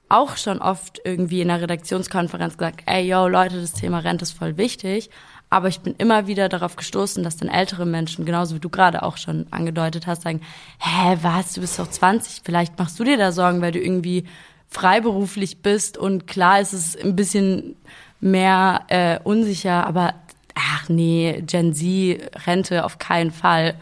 auch 0.08 0.36
schon 0.36 0.60
oft 0.60 1.00
irgendwie 1.04 1.40
in 1.40 1.48
der 1.48 1.60
Redaktionskonferenz 1.60 2.56
gesagt, 2.56 2.82
ey, 2.86 3.08
yo, 3.08 3.28
Leute, 3.28 3.60
das 3.60 3.72
Thema 3.72 4.00
Rente 4.00 4.24
ist 4.24 4.32
voll 4.32 4.56
wichtig. 4.56 5.08
Aber 5.50 5.68
ich 5.68 5.80
bin 5.80 5.94
immer 5.98 6.26
wieder 6.26 6.48
darauf 6.48 6.76
gestoßen, 6.76 7.24
dass 7.24 7.36
dann 7.36 7.48
ältere 7.48 7.86
Menschen, 7.86 8.24
genauso 8.24 8.54
wie 8.54 8.60
du 8.60 8.68
gerade 8.68 9.02
auch 9.02 9.16
schon 9.16 9.46
angedeutet 9.50 10.06
hast, 10.06 10.22
sagen, 10.22 10.40
hä, 10.78 11.18
was, 11.22 11.54
du 11.54 11.60
bist 11.60 11.78
doch 11.78 11.88
20, 11.88 12.42
vielleicht 12.44 12.78
machst 12.78 12.98
du 12.98 13.04
dir 13.04 13.16
da 13.16 13.32
Sorgen, 13.32 13.60
weil 13.60 13.72
du 13.72 13.80
irgendwie 13.80 14.24
freiberuflich 14.68 15.62
bist 15.62 15.98
und 15.98 16.28
klar 16.28 16.60
ist 16.60 16.72
es 16.72 16.96
ein 16.96 17.16
bisschen 17.16 17.76
mehr 18.20 18.82
äh, 18.88 19.18
unsicher, 19.24 19.86
aber 19.86 20.14
ach 20.54 20.88
nee, 20.88 21.42
Gen 21.44 21.74
Z, 21.74 22.46
Rente 22.46 22.84
auf 22.84 22.98
keinen 22.98 23.32
Fall. 23.32 23.74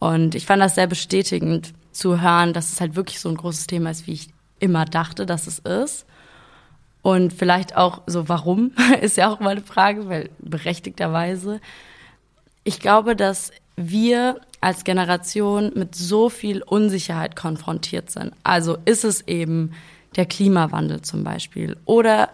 Und 0.00 0.34
ich 0.34 0.46
fand 0.46 0.60
das 0.60 0.74
sehr 0.74 0.88
bestätigend 0.88 1.72
zu 1.92 2.20
hören, 2.20 2.52
dass 2.52 2.72
es 2.72 2.80
halt 2.80 2.96
wirklich 2.96 3.20
so 3.20 3.28
ein 3.28 3.36
großes 3.36 3.68
Thema 3.68 3.90
ist, 3.90 4.08
wie 4.08 4.14
ich 4.14 4.28
immer 4.58 4.84
dachte, 4.86 5.26
dass 5.26 5.46
es 5.46 5.60
ist. 5.60 6.06
Und 7.02 7.32
vielleicht 7.32 7.76
auch 7.76 8.02
so, 8.06 8.28
warum, 8.28 8.72
ist 9.00 9.16
ja 9.16 9.30
auch 9.30 9.38
mal 9.38 9.50
eine 9.50 9.62
Frage, 9.62 10.08
weil 10.08 10.30
berechtigterweise. 10.38 11.60
Ich 12.64 12.80
glaube, 12.80 13.14
dass 13.14 13.52
wir 13.76 14.40
als 14.60 14.84
Generation 14.84 15.72
mit 15.74 15.94
so 15.94 16.28
viel 16.28 16.62
Unsicherheit 16.62 17.36
konfrontiert 17.36 18.10
sind. 18.10 18.32
Also 18.42 18.78
ist 18.84 19.04
es 19.04 19.26
eben 19.26 19.72
der 20.16 20.26
Klimawandel 20.26 21.02
zum 21.02 21.24
Beispiel 21.24 21.76
oder 21.84 22.30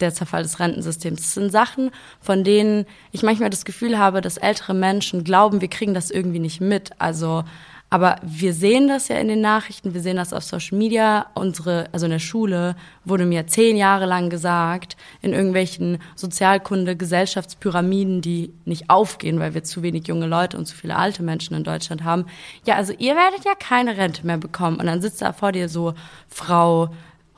der 0.00 0.14
Zerfall 0.14 0.42
des 0.42 0.58
Rentensystems. 0.58 1.20
Das 1.20 1.34
sind 1.34 1.52
Sachen, 1.52 1.90
von 2.20 2.44
denen 2.44 2.86
ich 3.12 3.22
manchmal 3.22 3.50
das 3.50 3.64
Gefühl 3.64 3.98
habe, 3.98 4.20
dass 4.20 4.36
ältere 4.36 4.74
Menschen 4.74 5.24
glauben, 5.24 5.60
wir 5.60 5.68
kriegen 5.68 5.94
das 5.94 6.10
irgendwie 6.10 6.38
nicht 6.38 6.60
mit. 6.60 6.90
Also, 6.98 7.44
aber 7.92 8.16
wir 8.22 8.54
sehen 8.54 8.86
das 8.86 9.08
ja 9.08 9.16
in 9.16 9.26
den 9.26 9.40
Nachrichten, 9.40 9.94
wir 9.94 10.00
sehen 10.00 10.16
das 10.16 10.32
auf 10.32 10.44
Social 10.44 10.78
Media. 10.78 11.26
Unsere, 11.34 11.88
also 11.90 12.06
in 12.06 12.12
der 12.12 12.20
Schule 12.20 12.76
wurde 13.04 13.26
mir 13.26 13.48
zehn 13.48 13.76
Jahre 13.76 14.06
lang 14.06 14.30
gesagt, 14.30 14.96
in 15.22 15.32
irgendwelchen 15.32 15.98
Sozialkunde, 16.14 16.94
Gesellschaftspyramiden, 16.94 18.20
die 18.20 18.52
nicht 18.64 18.90
aufgehen, 18.90 19.40
weil 19.40 19.54
wir 19.54 19.64
zu 19.64 19.82
wenig 19.82 20.06
junge 20.06 20.28
Leute 20.28 20.56
und 20.56 20.66
zu 20.66 20.76
viele 20.76 20.94
alte 20.94 21.24
Menschen 21.24 21.56
in 21.56 21.64
Deutschland 21.64 22.04
haben. 22.04 22.26
Ja, 22.64 22.76
also 22.76 22.92
ihr 22.96 23.16
werdet 23.16 23.44
ja 23.44 23.54
keine 23.58 23.96
Rente 23.96 24.24
mehr 24.24 24.38
bekommen. 24.38 24.78
Und 24.78 24.86
dann 24.86 25.02
sitzt 25.02 25.20
da 25.20 25.32
vor 25.32 25.50
dir 25.50 25.68
so 25.68 25.94
Frau 26.28 26.90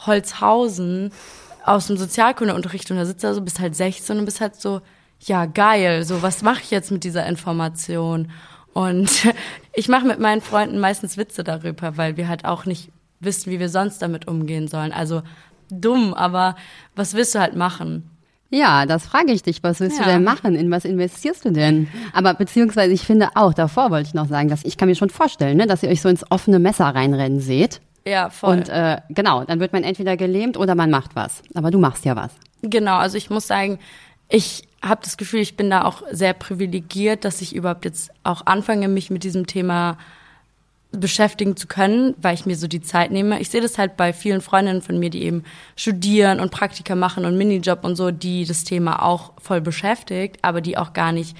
Holzhausen 0.06 1.12
aus 1.64 1.86
dem 1.86 1.96
Sozialkundeunterricht 1.96 2.90
und 2.90 2.96
da 2.96 3.04
sitzt 3.04 3.24
er 3.24 3.34
so, 3.34 3.40
bist 3.40 3.60
halt 3.60 3.74
16 3.74 4.18
und 4.18 4.24
bist 4.24 4.40
halt 4.40 4.60
so, 4.60 4.80
ja, 5.20 5.46
geil, 5.46 6.04
so, 6.04 6.22
was 6.22 6.42
mache 6.42 6.62
ich 6.62 6.70
jetzt 6.70 6.90
mit 6.90 7.04
dieser 7.04 7.26
Information? 7.26 8.30
Und 8.72 9.10
ich 9.74 9.88
mache 9.88 10.06
mit 10.06 10.18
meinen 10.18 10.40
Freunden 10.40 10.78
meistens 10.78 11.16
Witze 11.16 11.44
darüber, 11.44 11.96
weil 11.96 12.16
wir 12.16 12.28
halt 12.28 12.44
auch 12.44 12.66
nicht 12.66 12.90
wissen, 13.20 13.52
wie 13.52 13.60
wir 13.60 13.68
sonst 13.68 14.02
damit 14.02 14.26
umgehen 14.26 14.68
sollen. 14.68 14.92
Also 14.92 15.22
dumm, 15.70 16.14
aber 16.14 16.56
was 16.96 17.14
willst 17.14 17.34
du 17.34 17.40
halt 17.40 17.54
machen? 17.54 18.08
Ja, 18.50 18.84
das 18.84 19.06
frage 19.06 19.32
ich 19.32 19.42
dich. 19.42 19.62
Was 19.62 19.80
willst 19.80 19.98
ja. 19.98 20.04
du 20.04 20.10
denn 20.10 20.24
machen? 20.24 20.54
In 20.56 20.70
was 20.70 20.84
investierst 20.84 21.44
du 21.44 21.52
denn? 21.52 21.88
Aber 22.12 22.34
beziehungsweise 22.34 22.92
ich 22.92 23.00
finde 23.02 23.30
auch, 23.34 23.54
davor 23.54 23.90
wollte 23.90 24.08
ich 24.08 24.14
noch 24.14 24.28
sagen, 24.28 24.50
dass 24.50 24.64
ich 24.64 24.76
kann 24.76 24.88
mir 24.88 24.94
schon 24.94 25.08
vorstellen, 25.08 25.56
ne, 25.56 25.66
dass 25.66 25.82
ihr 25.82 25.88
euch 25.88 26.02
so 26.02 26.10
ins 26.10 26.30
offene 26.30 26.58
Messer 26.58 26.86
reinrennen 26.86 27.40
seht 27.40 27.80
ja, 28.04 28.30
voll. 28.30 28.58
Und 28.58 28.68
äh, 28.68 28.98
genau, 29.10 29.44
dann 29.44 29.60
wird 29.60 29.72
man 29.72 29.84
entweder 29.84 30.16
gelähmt 30.16 30.56
oder 30.56 30.74
man 30.74 30.90
macht 30.90 31.14
was. 31.14 31.42
Aber 31.54 31.70
du 31.70 31.78
machst 31.78 32.04
ja 32.04 32.16
was. 32.16 32.32
Genau, 32.62 32.96
also 32.96 33.16
ich 33.16 33.30
muss 33.30 33.46
sagen, 33.46 33.78
ich 34.28 34.64
habe 34.82 35.02
das 35.04 35.16
Gefühl, 35.16 35.40
ich 35.40 35.56
bin 35.56 35.70
da 35.70 35.84
auch 35.84 36.02
sehr 36.10 36.32
privilegiert, 36.32 37.24
dass 37.24 37.40
ich 37.40 37.54
überhaupt 37.54 37.84
jetzt 37.84 38.10
auch 38.24 38.46
anfange, 38.46 38.88
mich 38.88 39.10
mit 39.10 39.24
diesem 39.24 39.46
Thema 39.46 39.98
beschäftigen 40.90 41.56
zu 41.56 41.66
können, 41.66 42.14
weil 42.20 42.34
ich 42.34 42.44
mir 42.44 42.56
so 42.56 42.66
die 42.66 42.82
Zeit 42.82 43.10
nehme. 43.10 43.40
Ich 43.40 43.48
sehe 43.48 43.62
das 43.62 43.78
halt 43.78 43.96
bei 43.96 44.12
vielen 44.12 44.42
Freundinnen 44.42 44.82
von 44.82 44.98
mir, 44.98 45.08
die 45.08 45.22
eben 45.22 45.42
studieren 45.74 46.38
und 46.38 46.50
Praktika 46.50 46.94
machen 46.94 47.24
und 47.24 47.38
Minijob 47.38 47.84
und 47.84 47.96
so, 47.96 48.10
die 48.10 48.44
das 48.44 48.64
Thema 48.64 49.02
auch 49.02 49.32
voll 49.38 49.60
beschäftigt, 49.60 50.38
aber 50.42 50.60
die 50.60 50.76
auch 50.76 50.92
gar 50.92 51.12
nicht 51.12 51.36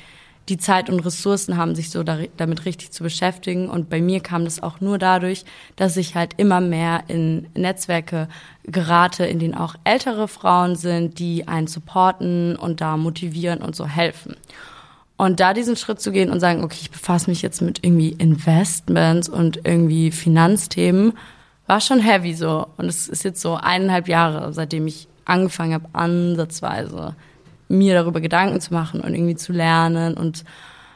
die 0.48 0.59
Zeit 0.59 0.90
und 0.90 1.00
Ressourcen 1.00 1.57
haben, 1.57 1.74
sich 1.74 1.90
so 1.90 2.02
damit 2.02 2.64
richtig 2.64 2.90
zu 2.90 3.02
beschäftigen. 3.02 3.68
Und 3.68 3.88
bei 3.88 4.00
mir 4.00 4.20
kam 4.20 4.44
das 4.44 4.62
auch 4.62 4.81
nur 4.81 4.98
dadurch, 4.98 5.44
dass 5.76 5.96
ich 5.96 6.14
halt 6.14 6.35
immer 6.37 6.61
mehr 6.61 7.05
in 7.09 7.46
Netzwerke 7.55 8.28
gerate, 8.64 9.24
in 9.24 9.38
denen 9.38 9.55
auch 9.55 9.76
ältere 9.85 10.28
Frauen 10.28 10.76
sind, 10.76 11.18
die 11.18 11.46
einen 11.46 11.68
supporten 11.68 12.57
und 12.57 12.81
da 12.81 12.96
motivieren 12.96 13.62
und 13.62 13.76
so 13.76 13.87
helfen. 13.87 14.37
Und 15.16 15.38
da 15.38 15.55
diesen 15.55 15.76
Schritt 15.76 16.00
zu 16.00 16.11
gehen 16.11 16.31
und 16.31 16.40
sagen, 16.40 16.64
okay, 16.64 16.78
ich 16.81 16.90
befasse 16.90 17.31
mich 17.31 17.42
jetzt 17.42 17.62
mit 17.62 17.85
irgendwie 17.85 18.11
Investments 18.11 19.28
und 19.28 19.61
irgendwie 19.64 20.11
Finanzthemen, 20.11 21.12
war 21.68 21.81
schon 21.81 22.00
heavy 22.00 22.35
so. 22.35 22.66
Und 22.76 22.87
es 22.87 23.07
ist 23.09 23.22
jetzt 23.22 23.40
so 23.40 23.55
eineinhalb 23.55 24.09
Jahre, 24.09 24.52
seitdem 24.52 24.88
ich 24.88 25.07
angefangen 25.24 25.74
habe, 25.74 25.88
ansatzweise 25.92 27.14
mir 27.73 27.95
darüber 27.95 28.21
Gedanken 28.21 28.61
zu 28.61 28.73
machen 28.73 29.01
und 29.01 29.15
irgendwie 29.15 29.37
zu 29.37 29.53
lernen 29.53 30.15
und 30.15 30.45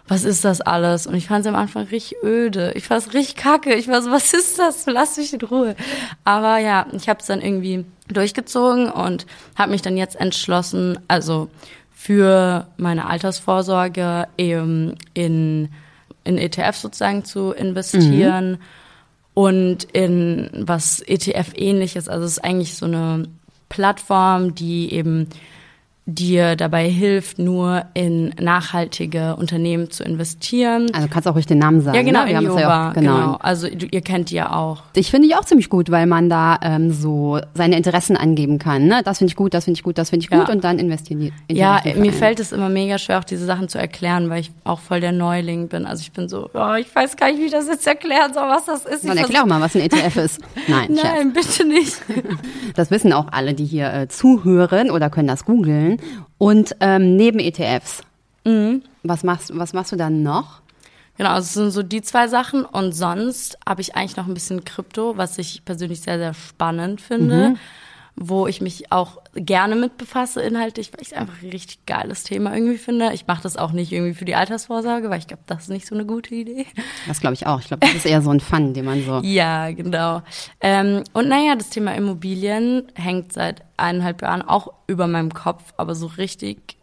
was 0.08 0.24
ist 0.24 0.44
das 0.44 0.60
alles? 0.60 1.06
Und 1.06 1.14
ich 1.14 1.26
fand 1.26 1.44
es 1.44 1.48
am 1.48 1.56
Anfang 1.56 1.84
richtig 1.86 2.22
öde. 2.22 2.72
Ich 2.76 2.86
fand 2.86 3.02
es 3.04 3.12
richtig 3.12 3.34
kacke. 3.34 3.74
Ich 3.74 3.88
war 3.88 4.02
so, 4.02 4.10
was 4.12 4.34
ist 4.34 4.56
das? 4.56 4.86
Lass 4.86 5.16
mich 5.16 5.32
in 5.32 5.40
Ruhe. 5.40 5.74
Aber 6.22 6.58
ja, 6.58 6.86
ich 6.92 7.08
habe 7.08 7.18
es 7.18 7.26
dann 7.26 7.40
irgendwie 7.40 7.84
durchgezogen 8.06 8.88
und 8.88 9.26
habe 9.56 9.72
mich 9.72 9.82
dann 9.82 9.96
jetzt 9.96 10.14
entschlossen, 10.14 10.98
also 11.08 11.48
für 11.92 12.68
meine 12.76 13.08
Altersvorsorge 13.08 14.28
eben 14.38 14.94
in, 15.14 15.70
in 16.22 16.38
ETF 16.38 16.76
sozusagen 16.76 17.24
zu 17.24 17.50
investieren 17.50 18.50
mhm. 18.50 18.58
und 19.34 19.84
in 19.92 20.50
was 20.52 21.00
ETF 21.00 21.52
ähnliches. 21.56 22.08
Also 22.08 22.26
es 22.26 22.32
ist 22.32 22.44
eigentlich 22.44 22.76
so 22.76 22.86
eine 22.86 23.24
Plattform, 23.68 24.54
die 24.54 24.92
eben 24.92 25.28
dir 26.06 26.54
dabei 26.54 26.88
hilft, 26.88 27.40
nur 27.40 27.84
in 27.92 28.32
nachhaltige 28.40 29.34
Unternehmen 29.34 29.90
zu 29.90 30.04
investieren. 30.04 30.86
Also 30.94 31.08
kannst 31.08 31.26
auch 31.26 31.34
ruhig 31.34 31.46
den 31.46 31.58
Namen 31.58 31.80
sagen. 31.80 31.96
Ja, 31.96 32.02
genau, 32.02 32.24
ne? 32.24 32.30
Wir 32.30 32.38
Innova, 32.38 32.60
ja 32.60 32.90
auch, 32.90 32.94
genau. 32.94 33.16
genau. 33.16 33.36
Also 33.40 33.66
ihr 33.66 34.00
kennt 34.02 34.30
die 34.30 34.36
ja 34.36 34.52
auch. 34.52 34.84
Ich 34.94 35.10
finde 35.10 35.26
die 35.26 35.34
auch 35.34 35.44
ziemlich 35.44 35.68
gut, 35.68 35.90
weil 35.90 36.06
man 36.06 36.30
da 36.30 36.60
ähm, 36.62 36.92
so 36.92 37.40
seine 37.54 37.76
Interessen 37.76 38.16
angeben 38.16 38.60
kann. 38.60 38.86
Ne? 38.86 39.02
Das 39.04 39.18
finde 39.18 39.32
ich 39.32 39.36
gut, 39.36 39.52
das 39.52 39.64
finde 39.64 39.78
ich 39.78 39.82
gut, 39.82 39.98
das 39.98 40.10
finde 40.10 40.24
ich 40.24 40.30
gut 40.30 40.46
ja. 40.46 40.54
und 40.54 40.62
dann 40.62 40.78
investieren 40.78 41.18
die. 41.18 41.32
In 41.48 41.56
ja, 41.56 41.82
mir 41.96 42.12
fällt 42.12 42.38
es 42.38 42.52
immer 42.52 42.68
mega 42.68 42.98
schwer, 42.98 43.18
auch 43.18 43.24
diese 43.24 43.44
Sachen 43.44 43.68
zu 43.68 43.78
erklären, 43.78 44.30
weil 44.30 44.40
ich 44.40 44.52
auch 44.62 44.78
voll 44.78 45.00
der 45.00 45.12
Neuling 45.12 45.66
bin. 45.66 45.86
Also 45.86 46.02
ich 46.02 46.12
bin 46.12 46.28
so, 46.28 46.50
oh, 46.54 46.74
ich 46.78 46.94
weiß 46.94 47.16
gar 47.16 47.32
nicht, 47.32 47.40
wie 47.40 47.46
ich 47.46 47.52
das 47.52 47.66
jetzt 47.66 47.86
erklären 47.86 48.32
soll, 48.32 48.48
was 48.48 48.66
das 48.66 48.84
ist. 48.84 49.08
Dann 49.08 49.16
erklär 49.16 49.44
mal, 49.44 49.60
was 49.60 49.74
ein 49.74 49.82
ETF 49.82 50.16
ist. 50.18 50.40
Nein, 50.68 50.96
Nein, 51.02 51.32
bitte 51.32 51.66
nicht. 51.66 51.96
Das 52.74 52.90
wissen 52.90 53.12
auch 53.12 53.28
alle, 53.30 53.54
die 53.54 53.64
hier 53.64 53.92
äh, 53.92 54.08
zuhören 54.08 54.90
oder 54.90 55.08
können 55.08 55.28
das 55.28 55.44
googeln. 55.44 55.95
Und 56.38 56.76
ähm, 56.80 57.16
neben 57.16 57.38
ETFs, 57.38 58.02
mhm. 58.44 58.82
was, 59.02 59.24
machst, 59.24 59.56
was 59.56 59.72
machst 59.72 59.92
du 59.92 59.96
dann 59.96 60.22
noch? 60.22 60.60
Genau, 61.16 61.30
also 61.30 61.46
es 61.46 61.54
sind 61.54 61.70
so 61.70 61.82
die 61.82 62.02
zwei 62.02 62.28
Sachen. 62.28 62.64
Und 62.64 62.92
sonst 62.92 63.58
habe 63.66 63.80
ich 63.80 63.96
eigentlich 63.96 64.16
noch 64.16 64.26
ein 64.26 64.34
bisschen 64.34 64.64
Krypto, 64.64 65.16
was 65.16 65.38
ich 65.38 65.64
persönlich 65.64 66.02
sehr, 66.02 66.18
sehr 66.18 66.34
spannend 66.34 67.00
finde. 67.00 67.50
Mhm 67.50 67.58
wo 68.16 68.46
ich 68.46 68.62
mich 68.62 68.90
auch 68.90 69.18
gerne 69.34 69.76
mit 69.76 69.98
befasse 69.98 70.40
inhaltlich, 70.40 70.90
weil 70.92 71.02
ich 71.02 71.08
es 71.08 71.12
einfach 71.12 71.42
ein 71.42 71.50
richtig 71.50 71.84
geiles 71.84 72.24
Thema 72.24 72.54
irgendwie 72.54 72.78
finde. 72.78 73.12
Ich 73.12 73.26
mache 73.26 73.42
das 73.42 73.58
auch 73.58 73.72
nicht 73.72 73.92
irgendwie 73.92 74.14
für 74.14 74.24
die 74.24 74.34
Altersvorsorge, 74.34 75.10
weil 75.10 75.18
ich 75.18 75.26
glaube, 75.26 75.42
das 75.46 75.64
ist 75.64 75.68
nicht 75.68 75.86
so 75.86 75.94
eine 75.94 76.06
gute 76.06 76.34
Idee. 76.34 76.66
Das 77.06 77.20
glaube 77.20 77.34
ich 77.34 77.46
auch. 77.46 77.60
Ich 77.60 77.66
glaube, 77.66 77.86
das 77.86 77.94
ist 77.94 78.06
eher 78.06 78.22
so 78.22 78.30
ein 78.30 78.40
Fun, 78.40 78.72
den 78.72 78.86
man 78.86 79.04
so. 79.04 79.20
ja, 79.22 79.70
genau. 79.70 80.22
Ähm, 80.60 81.04
und 81.12 81.28
naja, 81.28 81.56
das 81.56 81.68
Thema 81.68 81.94
Immobilien 81.94 82.84
hängt 82.94 83.34
seit 83.34 83.62
eineinhalb 83.76 84.22
Jahren 84.22 84.42
auch 84.42 84.72
über 84.86 85.06
meinem 85.06 85.34
Kopf, 85.34 85.74
aber 85.76 85.94
so 85.94 86.06
richtig 86.06 86.76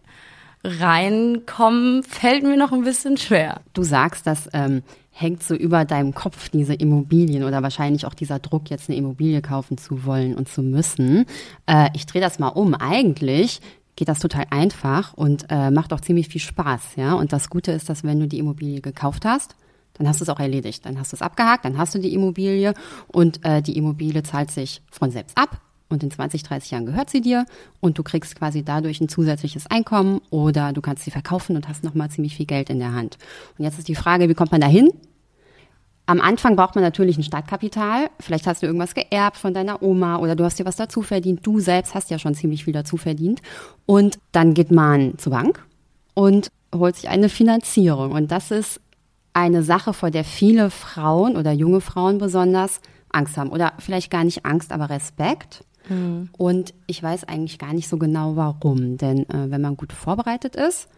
reinkommen 0.64 2.04
fällt 2.04 2.44
mir 2.44 2.58
noch 2.58 2.72
ein 2.72 2.84
bisschen 2.84 3.18
schwer. 3.18 3.62
Du 3.74 3.84
sagst, 3.84 4.28
dass 4.28 4.50
ähm, 4.54 4.84
hängt 5.14 5.44
so 5.44 5.54
über 5.54 5.86
deinem 5.86 6.14
Kopf 6.14 6.50
diese 6.50 6.74
Immobilien 6.74 7.44
oder 7.44 7.62
wahrscheinlich 7.62 8.06
auch 8.06 8.16
dieser 8.16 8.40
Druck, 8.40 8.70
jetzt 8.70 8.90
eine 8.90 8.98
Immobilie 8.98 9.42
kaufen 9.42 9.78
zu 9.78 10.06
wollen 10.06 10.36
und 10.36 10.50
zu 10.50 10.64
müssen. 10.64 11.26
Äh, 11.68 11.90
ich 11.94 12.08
drehe 12.08 12.22
das 12.22 12.40
mal 12.40 12.50
um. 12.50 12.74
Eigentlich 12.74 13.62
geht 13.96 14.08
das 14.10 14.20
total 14.20 14.48
einfach 14.50 15.14
und 15.14 15.46
äh, 15.50 15.70
macht 15.70 15.94
auch 15.94 16.02
ziemlich 16.02 16.28
viel 16.28 16.42
Spaß, 16.42 16.96
ja. 16.96 17.14
Und 17.14 17.32
das 17.32 17.50
Gute 17.50 17.72
ist, 17.72 17.90
dass 17.90 18.04
wenn 18.04 18.20
du 18.20 18.28
die 18.28 18.40
Immobilie 18.40 18.82
gekauft 18.82 19.24
hast, 19.24 19.56
dann 19.94 20.08
hast 20.08 20.20
du 20.20 20.24
es 20.24 20.30
auch 20.30 20.40
erledigt. 20.40 20.84
Dann 20.86 21.00
hast 21.00 21.12
du 21.12 21.16
es 21.16 21.22
abgehakt, 21.22 21.64
dann 21.66 21.78
hast 21.78 21.94
du 21.94 22.00
die 22.00 22.14
Immobilie 22.14 22.74
und 23.08 23.46
äh, 23.46 23.62
die 23.62 23.78
Immobilie 23.78 24.24
zahlt 24.24 24.50
sich 24.50 24.82
von 24.92 25.12
selbst 25.12 25.38
ab 25.38 25.62
und 25.94 26.04
in 26.04 26.12
20, 26.12 26.44
30 26.44 26.72
Jahren 26.72 26.86
gehört 26.86 27.10
sie 27.10 27.22
dir 27.22 27.46
und 27.80 27.98
du 27.98 28.04
kriegst 28.04 28.36
quasi 28.36 28.64
dadurch 28.64 29.00
ein 29.00 29.10
zusätzliches 29.10 29.68
Einkommen 29.68 30.20
oder 30.30 30.74
du 30.74 30.82
kannst 30.82 31.06
sie 31.06 31.12
verkaufen 31.12 31.56
und 31.56 31.70
hast 31.70 31.84
nochmal 31.84 32.10
ziemlich 32.10 32.36
viel 32.36 32.46
Geld 32.46 32.70
in 32.70 32.80
der 32.80 32.94
Hand. 32.94 33.18
Und 33.58 33.64
jetzt 33.64 33.80
ist 33.80 33.88
die 33.88 33.96
Frage, 33.96 34.28
wie 34.28 34.34
kommt 34.34 34.52
man 34.52 34.62
da 34.62 34.68
hin? 34.68 34.90
Am 36.06 36.20
Anfang 36.20 36.58
braucht 36.58 36.76
man 36.76 36.84
natürlich 36.84 37.18
ein 37.18 37.24
Startkapital. 37.24 38.10
Vielleicht 38.20 38.46
hast 38.46 38.62
du 38.62 38.66
irgendwas 38.66 38.94
geerbt 38.94 39.38
von 39.38 39.54
deiner 39.54 39.82
Oma 39.82 40.18
oder 40.18 40.36
du 40.36 40.44
hast 40.44 40.60
dir 40.60 40.66
was 40.66 40.76
dazu 40.76 41.02
verdient. 41.02 41.46
Du 41.46 41.62
selbst 41.62 41.96
hast 41.96 42.10
ja 42.10 42.20
schon 42.20 42.36
ziemlich 42.36 42.66
viel 42.66 42.74
dazu 42.74 42.98
verdient. 42.98 43.42
Und 43.86 44.20
dann 44.34 44.54
geht 44.54 44.70
man 44.70 45.18
zur 45.18 45.32
Bank 45.32 45.66
und 46.14 46.50
holt 46.76 46.98
sich 46.98 47.08
eine 47.08 47.30
Finanzierung. 47.30 48.12
Und 48.12 48.32
das 48.32 48.52
ist 48.52 48.82
eine 49.32 49.64
Sache, 49.64 49.94
vor 49.94 50.12
der 50.12 50.26
viele 50.26 50.70
Frauen 50.70 51.38
oder 51.38 51.54
junge 51.54 51.80
Frauen 51.80 52.18
besonders 52.18 52.82
Angst 53.10 53.38
haben. 53.38 53.50
Oder 53.50 53.74
vielleicht 53.80 54.12
gar 54.12 54.26
nicht 54.26 54.46
Angst, 54.46 54.74
aber 54.74 54.90
Respekt. 54.90 55.64
Mhm. 55.90 56.30
Und 56.38 56.74
ich 56.88 57.02
weiß 57.02 57.26
eigentlich 57.26 57.60
gar 57.60 57.74
nicht 57.74 57.88
so 57.88 57.98
genau 57.98 58.36
warum. 58.36 58.98
Denn 58.98 59.30
äh, 59.30 59.52
wenn 59.52 59.62
man 59.62 59.78
gut 59.78 59.94
vorbereitet 59.94 60.56
ist 60.56 60.90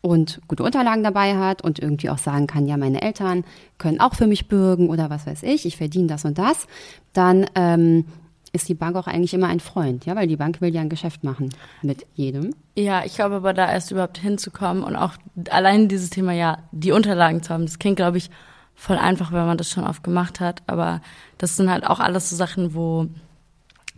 und 0.00 0.40
gute 0.48 0.62
Unterlagen 0.62 1.02
dabei 1.02 1.36
hat 1.36 1.62
und 1.62 1.78
irgendwie 1.78 2.10
auch 2.10 2.18
sagen 2.18 2.46
kann, 2.46 2.66
ja, 2.66 2.76
meine 2.76 3.02
Eltern 3.02 3.44
können 3.78 4.00
auch 4.00 4.14
für 4.14 4.26
mich 4.26 4.48
bürgen 4.48 4.88
oder 4.88 5.10
was 5.10 5.26
weiß 5.26 5.42
ich, 5.42 5.66
ich 5.66 5.76
verdiene 5.76 6.06
das 6.06 6.24
und 6.24 6.38
das, 6.38 6.66
dann 7.12 7.46
ähm, 7.54 8.04
ist 8.52 8.68
die 8.68 8.74
Bank 8.74 8.96
auch 8.96 9.06
eigentlich 9.06 9.34
immer 9.34 9.48
ein 9.48 9.60
Freund, 9.60 10.06
ja, 10.06 10.16
weil 10.16 10.26
die 10.26 10.36
Bank 10.36 10.60
will 10.60 10.74
ja 10.74 10.80
ein 10.80 10.88
Geschäft 10.88 11.24
machen 11.24 11.50
mit 11.82 12.06
jedem. 12.14 12.54
Ja, 12.76 13.04
ich 13.04 13.14
glaube 13.14 13.36
aber 13.36 13.52
da 13.52 13.70
erst 13.70 13.90
überhaupt 13.90 14.18
hinzukommen 14.18 14.82
und 14.82 14.96
auch 14.96 15.14
allein 15.50 15.88
dieses 15.88 16.10
Thema, 16.10 16.32
ja, 16.32 16.58
die 16.72 16.92
Unterlagen 16.92 17.42
zu 17.42 17.52
haben, 17.52 17.66
das 17.66 17.78
klingt, 17.78 17.96
glaube 17.96 18.18
ich, 18.18 18.30
voll 18.74 18.96
einfach, 18.96 19.32
wenn 19.32 19.46
man 19.46 19.58
das 19.58 19.70
schon 19.70 19.84
oft 19.84 20.04
gemacht 20.04 20.38
hat, 20.38 20.62
aber 20.66 21.00
das 21.36 21.56
sind 21.56 21.70
halt 21.70 21.84
auch 21.84 21.98
alles 21.98 22.30
so 22.30 22.36
Sachen, 22.36 22.74
wo 22.74 23.08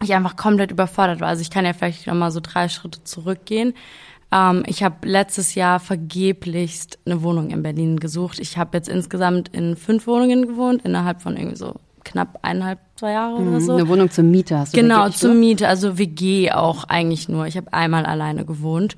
ich 0.03 0.15
einfach 0.15 0.37
komplett 0.37 0.71
überfordert 0.71 1.21
war. 1.21 1.29
Also 1.29 1.43
ich 1.43 1.51
kann 1.51 1.65
ja 1.65 1.73
vielleicht 1.73 2.07
noch 2.07 2.15
mal 2.15 2.31
so 2.31 2.41
drei 2.41 2.69
Schritte 2.69 3.05
zurückgehen. 3.05 3.75
Ähm, 4.33 4.63
ich 4.67 4.83
habe 4.83 5.07
letztes 5.07 5.55
Jahr 5.55 5.81
vergeblichst 5.81 6.99
eine 7.05 7.23
Wohnung 7.23 7.51
in 7.51 7.63
Berlin 7.63 7.99
gesucht. 7.99 8.39
Ich 8.39 8.59
habe 8.59 8.77
jetzt 8.77 8.89
insgesamt 8.89 9.49
in 9.49 9.77
fünf 9.77 10.07
Wohnungen 10.07 10.47
gewohnt, 10.47 10.83
innerhalb 10.83 11.23
von 11.23 11.37
irgendwie 11.37 11.57
so 11.57 11.75
knapp 12.05 12.39
eineinhalb, 12.43 12.79
zwei 12.97 13.13
Jahre 13.13 13.41
mhm, 13.41 13.49
oder 13.49 13.61
so. 13.61 13.73
Eine 13.75 13.89
Wohnung 13.89 14.11
zur 14.11 14.25
Miete 14.25 14.59
hast 14.59 14.75
du 14.75 14.81
Genau, 14.81 15.09
zur 15.11 15.35
Miete, 15.35 15.69
also 15.69 15.99
WG 15.99 16.51
auch 16.53 16.85
eigentlich 16.85 17.29
nur. 17.29 17.47
Ich 17.47 17.57
habe 17.57 17.73
einmal 17.73 18.07
alleine 18.07 18.45
gewohnt. 18.45 18.97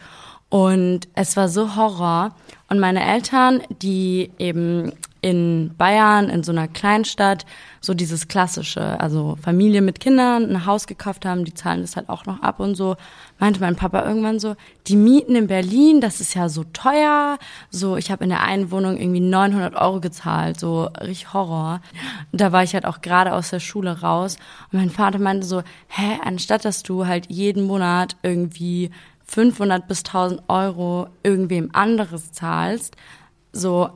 Und 0.52 1.08
es 1.14 1.34
war 1.38 1.48
so 1.48 1.76
Horror. 1.76 2.34
Und 2.68 2.78
meine 2.78 3.02
Eltern, 3.02 3.62
die 3.80 4.30
eben 4.38 4.92
in 5.22 5.72
Bayern, 5.78 6.28
in 6.28 6.42
so 6.42 6.52
einer 6.52 6.68
Kleinstadt, 6.68 7.46
so 7.80 7.94
dieses 7.94 8.28
klassische, 8.28 9.00
also 9.00 9.38
Familie 9.40 9.80
mit 9.80 9.98
Kindern, 9.98 10.50
ein 10.50 10.66
Haus 10.66 10.86
gekauft 10.86 11.24
haben, 11.24 11.46
die 11.46 11.54
zahlen 11.54 11.80
das 11.80 11.96
halt 11.96 12.10
auch 12.10 12.26
noch 12.26 12.42
ab 12.42 12.60
und 12.60 12.74
so, 12.74 12.96
meinte 13.38 13.60
mein 13.60 13.76
Papa 13.76 14.04
irgendwann 14.04 14.40
so, 14.40 14.56
die 14.88 14.96
Mieten 14.96 15.36
in 15.36 15.46
Berlin, 15.46 16.00
das 16.00 16.20
ist 16.20 16.34
ja 16.34 16.48
so 16.48 16.64
teuer, 16.72 17.38
so, 17.70 17.96
ich 17.96 18.10
habe 18.10 18.24
in 18.24 18.30
der 18.30 18.42
einen 18.42 18.70
Wohnung 18.70 18.98
irgendwie 18.98 19.20
900 19.20 19.74
Euro 19.76 20.00
gezahlt, 20.00 20.60
so 20.60 20.90
richtig 21.00 21.32
Horror. 21.32 21.80
Da 22.32 22.52
war 22.52 22.62
ich 22.62 22.74
halt 22.74 22.84
auch 22.84 23.00
gerade 23.00 23.32
aus 23.32 23.50
der 23.50 23.60
Schule 23.60 24.00
raus 24.00 24.36
und 24.70 24.80
mein 24.80 24.90
Vater 24.90 25.18
meinte 25.18 25.46
so, 25.46 25.62
hä, 25.88 26.18
anstatt 26.24 26.64
dass 26.64 26.82
du 26.82 27.06
halt 27.06 27.30
jeden 27.30 27.64
Monat 27.64 28.16
irgendwie 28.22 28.90
500 29.32 29.88
bis 29.88 30.00
1000 30.00 30.42
Euro 30.48 31.08
irgendwem 31.22 31.70
anderes 31.72 32.32
zahlst, 32.32 32.96
so 33.52 33.90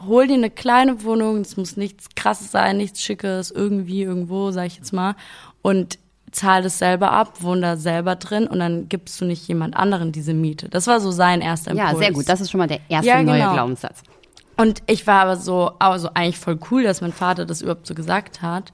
hol 0.00 0.26
dir 0.26 0.34
eine 0.34 0.50
kleine 0.50 1.04
Wohnung, 1.04 1.42
es 1.42 1.58
muss 1.58 1.76
nichts 1.76 2.08
krasses 2.16 2.50
sein, 2.50 2.78
nichts 2.78 3.02
schickes, 3.02 3.50
irgendwie, 3.50 4.02
irgendwo, 4.02 4.50
sag 4.50 4.66
ich 4.66 4.76
jetzt 4.76 4.92
mal, 4.92 5.14
und 5.60 5.98
zahl 6.30 6.62
das 6.62 6.78
selber 6.78 7.12
ab, 7.12 7.42
wohn 7.42 7.60
da 7.60 7.76
selber 7.76 8.16
drin 8.16 8.46
und 8.46 8.58
dann 8.58 8.88
gibst 8.88 9.20
du 9.20 9.26
nicht 9.26 9.46
jemand 9.46 9.76
anderen 9.76 10.10
diese 10.10 10.32
Miete. 10.32 10.70
Das 10.70 10.86
war 10.86 11.00
so 11.00 11.10
sein 11.10 11.42
erster 11.42 11.72
Impuls. 11.72 11.92
Ja, 11.92 11.98
sehr 11.98 12.12
gut. 12.12 12.28
Das 12.28 12.40
ist 12.40 12.50
schon 12.50 12.58
mal 12.58 12.66
der 12.66 12.80
erste 12.88 13.08
ja, 13.08 13.18
genau. 13.18 13.32
neue 13.32 13.52
Glaubenssatz. 13.52 14.02
Und 14.56 14.82
ich 14.86 15.06
war 15.06 15.22
aber 15.22 15.36
so, 15.36 15.72
also 15.78 16.08
eigentlich 16.14 16.38
voll 16.38 16.58
cool, 16.70 16.82
dass 16.82 17.02
mein 17.02 17.12
Vater 17.12 17.44
das 17.44 17.60
überhaupt 17.60 17.86
so 17.86 17.94
gesagt 17.94 18.40
hat. 18.40 18.72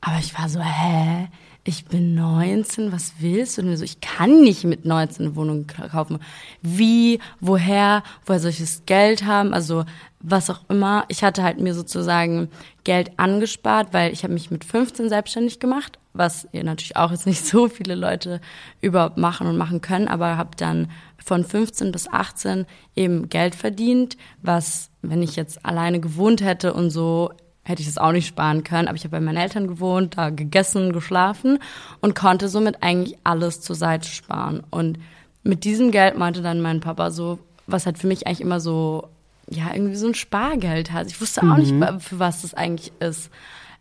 Aber 0.00 0.18
ich 0.20 0.38
war 0.38 0.48
so, 0.48 0.60
hä? 0.60 1.28
Ich 1.64 1.84
bin 1.84 2.14
19, 2.14 2.90
was 2.90 3.14
willst 3.18 3.58
du? 3.58 3.62
Und 3.62 3.76
so, 3.76 3.84
ich 3.84 4.00
kann 4.00 4.40
nicht 4.40 4.64
mit 4.64 4.84
19 4.84 5.26
eine 5.26 5.36
Wohnung 5.36 5.66
kaufen. 5.66 6.18
Wie, 6.62 7.18
woher, 7.40 8.02
woher 8.24 8.40
soll 8.40 8.50
ich 8.50 8.60
das 8.60 8.82
Geld 8.86 9.24
haben? 9.24 9.52
Also 9.52 9.84
was 10.20 10.50
auch 10.50 10.60
immer. 10.68 11.04
Ich 11.08 11.24
hatte 11.24 11.42
halt 11.42 11.60
mir 11.60 11.74
sozusagen 11.74 12.48
Geld 12.84 13.18
angespart, 13.18 13.88
weil 13.92 14.12
ich 14.12 14.22
habe 14.22 14.34
mich 14.34 14.50
mit 14.50 14.64
15 14.64 15.08
selbstständig 15.08 15.60
gemacht, 15.60 15.98
was 16.12 16.46
ihr 16.52 16.64
natürlich 16.64 16.96
auch 16.96 17.10
jetzt 17.10 17.26
nicht 17.26 17.44
so 17.46 17.68
viele 17.68 17.94
Leute 17.94 18.40
überhaupt 18.80 19.16
machen 19.16 19.46
und 19.46 19.56
machen 19.56 19.80
können, 19.80 20.08
aber 20.08 20.36
habe 20.36 20.56
dann 20.56 20.90
von 21.22 21.44
15 21.44 21.92
bis 21.92 22.08
18 22.08 22.66
eben 22.96 23.28
Geld 23.28 23.54
verdient, 23.54 24.16
was, 24.42 24.90
wenn 25.02 25.22
ich 25.22 25.36
jetzt 25.36 25.64
alleine 25.64 26.00
gewohnt 26.00 26.42
hätte 26.42 26.72
und 26.72 26.90
so, 26.90 27.30
hätte 27.70 27.80
ich 27.82 27.88
das 27.88 27.98
auch 27.98 28.12
nicht 28.12 28.26
sparen 28.26 28.64
können. 28.64 28.88
Aber 28.88 28.96
ich 28.96 29.04
habe 29.04 29.12
bei 29.12 29.20
meinen 29.20 29.38
Eltern 29.38 29.68
gewohnt, 29.68 30.18
da 30.18 30.30
gegessen, 30.30 30.92
geschlafen 30.92 31.58
und 32.00 32.14
konnte 32.14 32.48
somit 32.48 32.82
eigentlich 32.82 33.16
alles 33.24 33.60
zur 33.60 33.76
Seite 33.76 34.08
sparen. 34.08 34.62
Und 34.70 34.98
mit 35.42 35.64
diesem 35.64 35.90
Geld 35.90 36.18
meinte 36.18 36.42
dann 36.42 36.60
mein 36.60 36.80
Papa 36.80 37.10
so, 37.10 37.38
was 37.66 37.86
halt 37.86 37.98
für 37.98 38.06
mich 38.06 38.26
eigentlich 38.26 38.40
immer 38.42 38.60
so, 38.60 39.08
ja, 39.48 39.72
irgendwie 39.72 39.96
so 39.96 40.06
ein 40.08 40.14
Spargeld 40.14 40.92
hat. 40.92 41.06
Ich 41.06 41.20
wusste 41.20 41.42
auch 41.42 41.56
mhm. 41.56 41.78
nicht, 41.78 42.02
für 42.02 42.18
was 42.18 42.42
das 42.42 42.52
eigentlich 42.54 42.92
ist. 43.00 43.30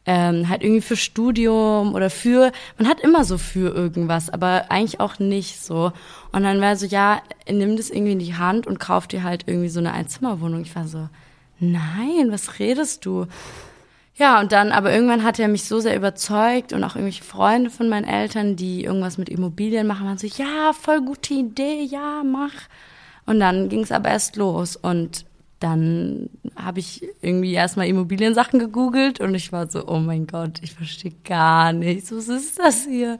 ähm, 0.05 0.49
halt 0.49 0.63
irgendwie 0.63 0.81
für 0.81 0.95
Studium 0.95 1.93
oder 1.93 2.09
für, 2.09 2.51
man 2.79 2.87
hat 2.87 2.99
immer 2.99 3.23
so 3.23 3.37
für 3.37 3.75
irgendwas, 3.75 4.31
aber 4.31 4.65
eigentlich 4.69 4.99
auch 4.99 5.19
nicht 5.19 5.61
so. 5.61 5.91
Und 6.31 6.43
dann 6.43 6.61
war 6.61 6.75
so, 6.77 6.85
ja, 6.85 7.21
nimm 7.47 7.77
das 7.77 7.91
irgendwie 7.91 8.13
in 8.13 8.19
die 8.19 8.35
Hand 8.35 8.65
und 8.65 8.79
kauf 8.79 9.07
dir 9.07 9.23
halt 9.23 9.43
irgendwie 9.45 9.69
so 9.69 9.79
eine 9.79 9.93
Einzimmerwohnung. 9.93 10.61
Ich 10.61 10.75
war 10.75 10.87
so, 10.87 11.09
nein, 11.59 12.29
was 12.29 12.57
redest 12.57 13.05
du? 13.05 13.27
Ja, 14.19 14.41
und 14.41 14.51
dann, 14.51 14.73
aber 14.73 14.91
irgendwann 14.93 15.23
hat 15.23 15.39
er 15.39 15.47
mich 15.47 15.63
so 15.63 15.79
sehr 15.79 15.95
überzeugt 15.95 16.73
und 16.73 16.83
auch 16.83 16.95
irgendwelche 16.97 17.23
Freunde 17.23 17.69
von 17.69 17.87
meinen 17.87 18.03
Eltern, 18.03 18.57
die 18.57 18.83
irgendwas 18.83 19.17
mit 19.17 19.29
Immobilien 19.29 19.87
machen, 19.87 20.05
waren 20.05 20.17
so, 20.17 20.27
ja, 20.27 20.73
voll 20.73 20.99
gute 21.01 21.33
Idee, 21.35 21.83
ja, 21.83 22.21
mach. 22.25 22.51
Und 23.25 23.39
dann 23.39 23.69
ging 23.69 23.81
es 23.81 23.93
aber 23.93 24.09
erst 24.09 24.35
los 24.35 24.75
und 24.75 25.25
dann 25.61 26.29
habe 26.57 26.79
ich 26.79 27.01
irgendwie 27.21 27.53
erstmal 27.53 27.87
Immobiliensachen 27.87 28.59
gegoogelt 28.59 29.21
und 29.21 29.35
ich 29.35 29.53
war 29.53 29.67
so, 29.69 29.87
oh 29.87 29.99
mein 29.99 30.27
Gott, 30.27 30.59
ich 30.63 30.73
verstehe 30.73 31.13
gar 31.23 31.71
nichts. 31.71 32.11
Was 32.11 32.27
ist 32.27 32.59
das 32.59 32.85
hier? 32.85 33.19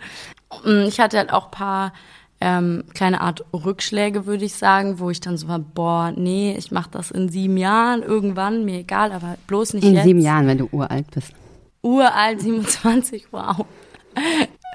Ich 0.85 0.99
hatte 0.99 1.17
halt 1.17 1.31
auch 1.31 1.49
paar 1.49 1.93
ähm, 2.41 2.83
kleine 2.93 3.21
Art 3.21 3.43
Rückschläge, 3.53 4.25
würde 4.25 4.45
ich 4.45 4.55
sagen, 4.55 4.99
wo 4.99 5.09
ich 5.09 5.19
dann 5.19 5.37
so 5.37 5.47
war, 5.47 5.59
boah, 5.59 6.13
nee, 6.15 6.55
ich 6.57 6.71
mache 6.71 6.89
das 6.91 7.11
in 7.11 7.29
sieben 7.29 7.57
Jahren 7.57 8.01
irgendwann, 8.01 8.63
mir 8.63 8.79
egal, 8.79 9.11
aber 9.11 9.37
bloß 9.47 9.73
nicht 9.73 9.83
in 9.83 9.93
jetzt. 9.93 10.03
In 10.03 10.09
sieben 10.09 10.21
Jahren, 10.21 10.47
wenn 10.47 10.57
du 10.57 10.69
uralt 10.71 11.11
bist. 11.11 11.33
Uralt, 11.81 12.41
27, 12.41 13.27
wow. 13.31 13.65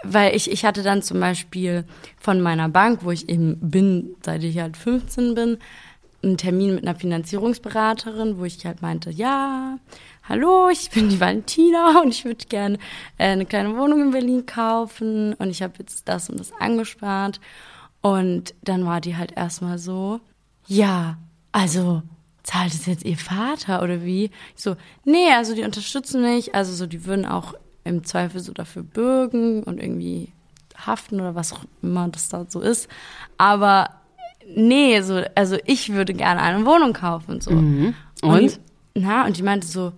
Weil 0.04 0.36
ich, 0.36 0.50
ich 0.50 0.64
hatte 0.66 0.82
dann 0.82 1.02
zum 1.02 1.20
Beispiel 1.20 1.84
von 2.18 2.40
meiner 2.40 2.68
Bank, 2.68 3.00
wo 3.02 3.10
ich 3.10 3.28
eben 3.28 3.56
bin, 3.60 4.14
seit 4.22 4.42
ich 4.42 4.58
halt 4.58 4.76
15 4.76 5.34
bin, 5.34 5.58
einen 6.22 6.36
Termin 6.36 6.74
mit 6.74 6.86
einer 6.86 6.98
Finanzierungsberaterin, 6.98 8.38
wo 8.38 8.44
ich 8.44 8.64
halt 8.66 8.82
meinte, 8.82 9.10
ja, 9.10 9.78
hallo, 10.28 10.68
ich 10.70 10.90
bin 10.90 11.08
die 11.08 11.20
Valentina 11.20 12.00
und 12.00 12.08
ich 12.08 12.24
würde 12.24 12.46
gerne 12.46 12.78
äh, 13.18 13.28
eine 13.28 13.46
kleine 13.46 13.76
Wohnung 13.76 14.00
in 14.00 14.10
Berlin 14.10 14.46
kaufen 14.46 15.34
und 15.34 15.50
ich 15.50 15.62
habe 15.62 15.74
jetzt 15.78 16.08
das 16.08 16.30
und 16.30 16.40
das 16.40 16.52
angespart. 16.58 17.40
Und 18.00 18.54
dann 18.62 18.84
war 18.84 19.00
die 19.00 19.16
halt 19.16 19.32
erstmal 19.32 19.78
so, 19.78 20.20
ja, 20.66 21.18
also 21.52 22.02
zahlt 22.42 22.74
es 22.74 22.86
jetzt 22.86 23.04
ihr 23.04 23.16
Vater 23.16 23.82
oder 23.82 24.02
wie? 24.04 24.24
Ich 24.56 24.62
so, 24.62 24.76
nee, 25.04 25.30
also 25.32 25.54
die 25.54 25.62
unterstützen 25.62 26.22
mich, 26.22 26.54
also 26.54 26.72
so, 26.72 26.86
die 26.86 27.06
würden 27.06 27.24
auch 27.26 27.54
im 27.84 28.04
Zweifel 28.04 28.40
so 28.40 28.52
dafür 28.52 28.82
bürgen 28.82 29.62
und 29.62 29.80
irgendwie 29.80 30.32
haften 30.76 31.20
oder 31.20 31.34
was 31.34 31.52
auch 31.52 31.64
immer 31.82 32.08
das 32.08 32.28
da 32.28 32.46
so 32.48 32.60
ist. 32.60 32.88
Aber 33.38 33.90
nee, 34.54 35.00
so, 35.02 35.22
also 35.34 35.56
ich 35.64 35.92
würde 35.92 36.12
gerne 36.12 36.42
eine 36.42 36.66
Wohnung 36.66 36.92
kaufen. 36.92 37.40
So. 37.40 37.50
Mhm. 37.52 37.94
Und? 38.22 38.42
und? 38.42 38.60
Na, 38.94 39.26
und 39.26 39.36
die 39.36 39.42
meinte 39.42 39.66
so, 39.66 39.92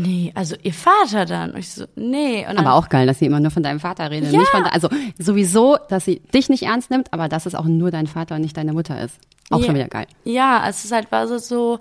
Nee, 0.00 0.32
also 0.34 0.56
ihr 0.62 0.72
Vater 0.72 1.26
dann. 1.26 1.50
Und 1.50 1.58
ich 1.58 1.70
so, 1.70 1.84
nee. 1.96 2.44
Dann, 2.46 2.58
aber 2.58 2.74
auch 2.74 2.88
geil, 2.88 3.06
dass 3.06 3.18
sie 3.18 3.26
immer 3.26 3.40
nur 3.40 3.50
von 3.50 3.62
deinem 3.62 3.80
Vater 3.80 4.10
redet. 4.10 4.32
Ja. 4.32 4.38
Nicht 4.38 4.50
von, 4.50 4.64
also 4.64 4.88
sowieso, 5.18 5.76
dass 5.88 6.04
sie 6.04 6.20
dich 6.32 6.48
nicht 6.48 6.62
ernst 6.62 6.90
nimmt, 6.90 7.12
aber 7.12 7.28
dass 7.28 7.46
es 7.46 7.54
auch 7.54 7.66
nur 7.66 7.90
dein 7.90 8.06
Vater 8.06 8.36
und 8.36 8.40
nicht 8.40 8.56
deine 8.56 8.72
Mutter 8.72 9.00
ist. 9.00 9.18
Auch 9.50 9.58
ja. 9.58 9.66
schon 9.66 9.74
wieder 9.74 9.88
geil. 9.88 10.06
Ja, 10.24 10.64
es 10.68 10.84
ist 10.84 10.92
halt 10.92 11.12
war 11.12 11.28
so, 11.28 11.38
so 11.38 11.80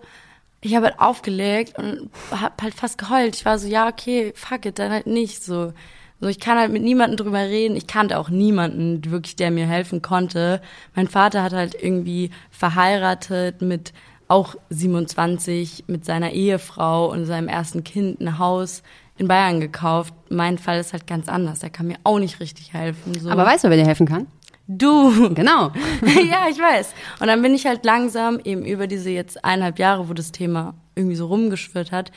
ich 0.62 0.76
habe 0.76 0.88
halt 0.88 1.00
aufgelegt 1.00 1.78
und 1.78 2.10
hab 2.32 2.62
halt 2.62 2.74
fast 2.74 2.97
geheult. 2.97 3.36
Ich 3.36 3.45
war 3.45 3.58
so, 3.58 3.67
ja, 3.67 3.88
okay, 3.88 4.34
fuck 4.36 4.65
it, 4.65 4.78
dann 4.78 4.91
halt 4.91 5.08
nicht 5.08 5.43
so. 5.43 5.74
So, 6.19 6.28
ich 6.28 6.39
kann 6.39 6.60
halt 6.60 6.71
mit 6.71 6.84
niemandem 6.84 7.17
drüber 7.17 7.39
reden. 7.39 7.76
Ich 7.76 7.88
kannte 7.88 8.19
auch 8.19 8.30
niemanden 8.30 9.10
wirklich, 9.10 9.36
der 9.36 9.50
mir 9.50 9.65
helfen 9.65 10.04
konnte. 10.04 10.62
Mein 10.95 11.08
Vater 11.08 11.41
hat 11.41 11.54
halt 11.54 11.76
irgendwie 11.82 12.30
verheiratet 12.52 13.63
mit 13.63 13.91
auch 14.32 14.56
27 14.70 15.86
mit 15.88 16.06
seiner 16.06 16.32
Ehefrau 16.32 17.12
und 17.12 17.26
seinem 17.26 17.50
ersten 17.50 17.84
Kind 17.84 18.22
ein 18.22 18.39
Haus 18.39 18.82
in 19.17 19.28
Bayern 19.28 19.60
gekauft. 19.60 20.13
Mein 20.30 20.58
Fall 20.58 20.80
ist 20.80 20.94
halt 20.94 21.06
ganz 21.06 21.28
anders. 21.28 21.60
Der 21.60 21.70
kann 21.70 21.88
mir 21.88 21.98
auch 22.04 22.17
nicht 22.17 22.39
richtig 22.39 22.74
helfen. 22.74 23.13
So. 23.20 23.30
Aber 23.30 23.46
weißt 23.46 23.65
du, 23.65 23.70
wer 23.70 23.78
dir 23.78 23.86
helfen 23.86 24.08
kann? 24.08 24.28
Du. 24.67 25.34
Genau. 25.34 25.72
ja, 26.02 26.48
ich 26.50 26.58
weiß. 26.58 26.94
Und 27.20 27.28
dann 27.28 27.41
bin 27.41 27.54
ich 27.54 27.65
halt 27.65 27.84
langsam 27.84 28.39
eben 28.44 28.63
über 28.63 28.88
diese 28.88 29.10
jetzt 29.10 29.44
eineinhalb 29.44 29.80
Jahre, 29.80 30.08
wo 30.08 30.13
das 30.13 30.32
Thema 30.32 30.76
irgendwie 30.96 31.17
so 31.17 31.28
rumgeschwirrt 31.28 31.91
hat, 31.91 32.12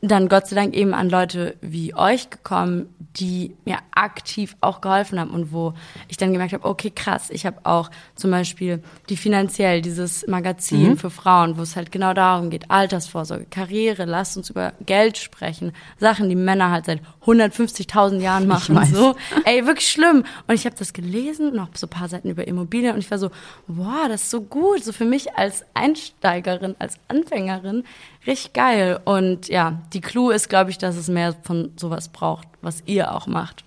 dann 0.00 0.28
Gott 0.28 0.46
sei 0.46 0.56
Dank 0.56 0.74
eben 0.74 0.94
an 0.94 1.10
Leute 1.10 1.56
wie 1.60 1.94
euch 1.94 2.30
gekommen, 2.30 2.94
die 3.16 3.56
mir 3.64 3.78
aktiv 3.92 4.56
auch 4.60 4.80
geholfen 4.80 5.18
haben 5.18 5.30
und 5.30 5.52
wo 5.52 5.74
ich 6.08 6.16
dann 6.16 6.32
gemerkt 6.32 6.52
habe, 6.52 6.64
okay, 6.64 6.90
krass, 6.90 7.30
ich 7.30 7.46
habe 7.46 7.58
auch 7.64 7.90
zum 8.14 8.30
Beispiel 8.30 8.82
die 9.08 9.16
finanziell 9.16 9.82
dieses 9.82 10.26
Magazin 10.28 10.90
mhm. 10.90 10.96
für 10.98 11.10
Frauen, 11.10 11.58
wo 11.58 11.62
es 11.62 11.74
halt 11.74 11.90
genau 11.90 12.14
darum 12.14 12.50
geht, 12.50 12.70
Altersvorsorge, 12.70 13.46
Karriere, 13.50 14.04
lasst 14.04 14.36
uns 14.36 14.50
über 14.50 14.72
Geld 14.86 15.18
sprechen, 15.18 15.72
Sachen, 15.98 16.28
die 16.28 16.36
Männer 16.36 16.70
halt 16.70 16.86
seit 16.86 17.00
150.000 17.26 18.20
Jahren 18.20 18.46
machen, 18.46 18.78
so, 18.86 19.16
ey, 19.44 19.66
wirklich 19.66 19.90
schlimm. 19.90 20.24
Und 20.46 20.54
ich 20.54 20.64
habe 20.64 20.76
das 20.78 20.92
gelesen, 20.92 21.54
noch 21.54 21.68
so 21.74 21.86
ein 21.86 21.90
paar 21.90 22.08
Seiten 22.08 22.30
über 22.30 22.46
Immobilien 22.46 22.94
und 22.94 23.00
ich 23.00 23.10
war 23.10 23.18
so, 23.18 23.30
wow, 23.66 24.06
das 24.08 24.22
ist 24.22 24.30
so 24.30 24.42
gut, 24.42 24.84
so 24.84 24.92
für 24.92 25.04
mich 25.04 25.34
als 25.34 25.64
Einsteigerin, 25.74 26.76
als 26.78 26.98
Anfängerin, 27.08 27.84
richtig 28.28 28.52
geil. 28.52 29.00
Und 29.04 29.48
ja, 29.48 29.80
die 29.92 30.00
Clou 30.00 30.30
ist, 30.30 30.48
glaube 30.48 30.70
ich, 30.70 30.78
dass 30.78 30.96
es 30.96 31.08
mehr 31.08 31.34
von 31.42 31.72
sowas 31.76 32.08
braucht, 32.08 32.46
was 32.62 32.82
ihr 32.86 33.14
auch 33.14 33.26
macht. 33.26 33.64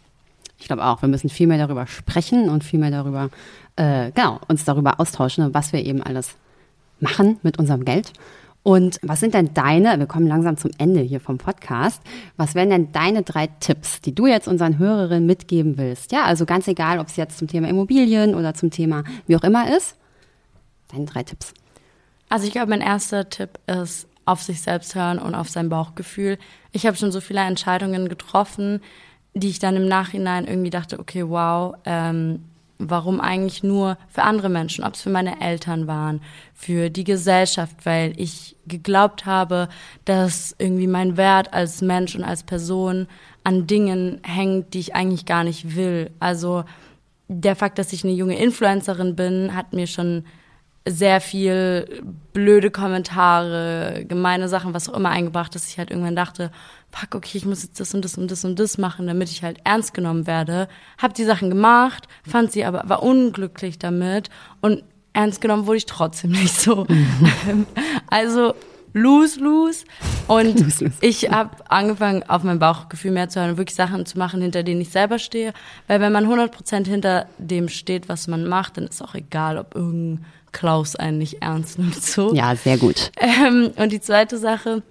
Ich 0.59 0.67
glaube 0.67 0.85
auch, 0.85 1.01
wir 1.01 1.09
müssen 1.09 1.29
viel 1.29 1.47
mehr 1.47 1.57
darüber 1.57 1.87
sprechen 1.87 2.49
und 2.49 2.63
viel 2.63 2.79
mehr 2.79 2.91
darüber, 2.91 3.29
äh, 3.75 4.11
genau, 4.11 4.39
uns 4.47 4.63
darüber 4.63 4.99
austauschen, 4.99 5.53
was 5.53 5.73
wir 5.73 5.83
eben 5.83 6.03
alles 6.03 6.35
machen 6.99 7.39
mit 7.41 7.57
unserem 7.57 7.83
Geld. 7.83 8.13
Und 8.63 8.99
was 9.01 9.19
sind 9.19 9.33
denn 9.33 9.55
deine, 9.55 9.97
wir 9.97 10.05
kommen 10.05 10.27
langsam 10.27 10.55
zum 10.55 10.69
Ende 10.77 11.01
hier 11.01 11.19
vom 11.19 11.39
Podcast, 11.39 11.99
was 12.37 12.53
wären 12.53 12.69
denn 12.69 12.91
deine 12.91 13.23
drei 13.23 13.47
Tipps, 13.47 14.01
die 14.01 14.13
du 14.13 14.27
jetzt 14.27 14.47
unseren 14.47 14.77
Hörerinnen 14.77 15.25
mitgeben 15.25 15.79
willst? 15.79 16.11
Ja, 16.11 16.25
also 16.25 16.45
ganz 16.45 16.67
egal, 16.67 16.99
ob 16.99 17.07
es 17.07 17.15
jetzt 17.15 17.39
zum 17.39 17.47
Thema 17.47 17.67
Immobilien 17.67 18.35
oder 18.35 18.53
zum 18.53 18.69
Thema 18.69 19.03
wie 19.25 19.35
auch 19.35 19.43
immer 19.43 19.75
ist. 19.75 19.95
Deine 20.91 21.05
drei 21.05 21.23
Tipps. 21.23 21.55
Also 22.29 22.45
ich 22.45 22.51
glaube, 22.51 22.69
mein 22.69 22.81
erster 22.81 23.27
Tipp 23.29 23.57
ist, 23.65 24.07
auf 24.31 24.41
sich 24.41 24.61
selbst 24.61 24.95
hören 24.95 25.19
und 25.19 25.35
auf 25.35 25.49
sein 25.49 25.69
Bauchgefühl. 25.69 26.37
Ich 26.71 26.85
habe 26.85 26.97
schon 26.97 27.11
so 27.11 27.19
viele 27.21 27.41
Entscheidungen 27.41 28.09
getroffen, 28.09 28.81
die 29.33 29.49
ich 29.49 29.59
dann 29.59 29.75
im 29.75 29.87
Nachhinein 29.87 30.47
irgendwie 30.47 30.69
dachte, 30.69 30.99
okay, 30.99 31.27
wow, 31.27 31.75
ähm, 31.85 32.43
warum 32.77 33.21
eigentlich 33.21 33.63
nur 33.63 33.97
für 34.09 34.23
andere 34.23 34.49
Menschen, 34.49 34.83
ob 34.83 34.95
es 34.95 35.01
für 35.01 35.09
meine 35.09 35.39
Eltern 35.41 35.87
waren, 35.87 36.21
für 36.53 36.89
die 36.89 37.03
Gesellschaft, 37.03 37.75
weil 37.83 38.13
ich 38.17 38.55
geglaubt 38.65 39.25
habe, 39.25 39.69
dass 40.05 40.55
irgendwie 40.57 40.87
mein 40.87 41.17
Wert 41.17 41.53
als 41.53 41.81
Mensch 41.81 42.15
und 42.15 42.23
als 42.23 42.43
Person 42.43 43.07
an 43.43 43.67
Dingen 43.67 44.19
hängt, 44.23 44.73
die 44.73 44.79
ich 44.79 44.95
eigentlich 44.95 45.25
gar 45.25 45.43
nicht 45.43 45.75
will. 45.75 46.11
Also 46.19 46.63
der 47.27 47.55
Fakt, 47.55 47.77
dass 47.79 47.93
ich 47.93 48.03
eine 48.03 48.13
junge 48.13 48.37
Influencerin 48.37 49.15
bin, 49.15 49.55
hat 49.55 49.73
mir 49.73 49.87
schon 49.87 50.25
sehr 50.87 51.21
viel 51.21 52.01
blöde 52.33 52.71
Kommentare, 52.71 54.03
gemeine 54.07 54.47
Sachen, 54.47 54.73
was 54.73 54.89
auch 54.89 54.97
immer 54.97 55.09
eingebracht, 55.09 55.53
dass 55.53 55.67
ich 55.67 55.77
halt 55.77 55.91
irgendwann 55.91 56.15
dachte, 56.15 56.51
fuck, 56.91 57.15
okay, 57.15 57.37
ich 57.37 57.45
muss 57.45 57.63
jetzt 57.63 57.79
das 57.79 57.93
und 57.93 58.03
das 58.03 58.17
und 58.17 58.31
das 58.31 58.43
und 58.45 58.59
das 58.59 58.77
machen, 58.77 59.05
damit 59.05 59.29
ich 59.29 59.43
halt 59.43 59.59
ernst 59.63 59.93
genommen 59.93 60.25
werde. 60.25 60.67
Hab 60.97 61.13
die 61.13 61.23
Sachen 61.23 61.49
gemacht, 61.49 62.07
fand 62.27 62.51
sie 62.51 62.65
aber, 62.65 62.83
war 62.89 63.03
unglücklich 63.03 63.77
damit 63.77 64.29
und 64.61 64.83
ernst 65.13 65.41
genommen 65.41 65.67
wurde 65.67 65.77
ich 65.77 65.85
trotzdem 65.85 66.31
nicht 66.31 66.59
so. 66.59 66.87
Also 68.09 68.55
lose, 68.93 69.39
lose. 69.39 69.85
Und 70.27 70.59
lose, 70.59 70.85
lose. 70.85 70.97
ich 71.01 71.31
habe 71.31 71.51
angefangen, 71.69 72.23
auf 72.27 72.43
mein 72.43 72.59
Bauchgefühl 72.59 73.11
mehr 73.11 73.29
zu 73.29 73.39
hören 73.39 73.51
und 73.51 73.57
wirklich 73.57 73.75
Sachen 73.75 74.05
zu 74.05 74.17
machen, 74.17 74.41
hinter 74.41 74.63
denen 74.63 74.81
ich 74.81 74.89
selber 74.89 75.19
stehe. 75.19 75.53
Weil 75.87 76.01
wenn 76.01 76.11
man 76.11 76.25
100% 76.25 76.85
hinter 76.87 77.27
dem 77.37 77.69
steht, 77.69 78.09
was 78.09 78.27
man 78.27 78.45
macht, 78.47 78.77
dann 78.77 78.87
ist 78.87 79.01
auch 79.01 79.15
egal, 79.15 79.57
ob 79.57 79.75
irgendein 79.75 80.25
Klaus 80.51 80.95
einen 80.95 81.17
nicht 81.17 81.41
ernst 81.41 81.79
nimmt. 81.79 82.01
So. 82.01 82.33
Ja, 82.33 82.55
sehr 82.55 82.77
gut. 82.77 83.11
Ähm, 83.17 83.71
und 83.75 83.91
die 83.91 84.01
zweite 84.01 84.37
Sache, 84.37 84.83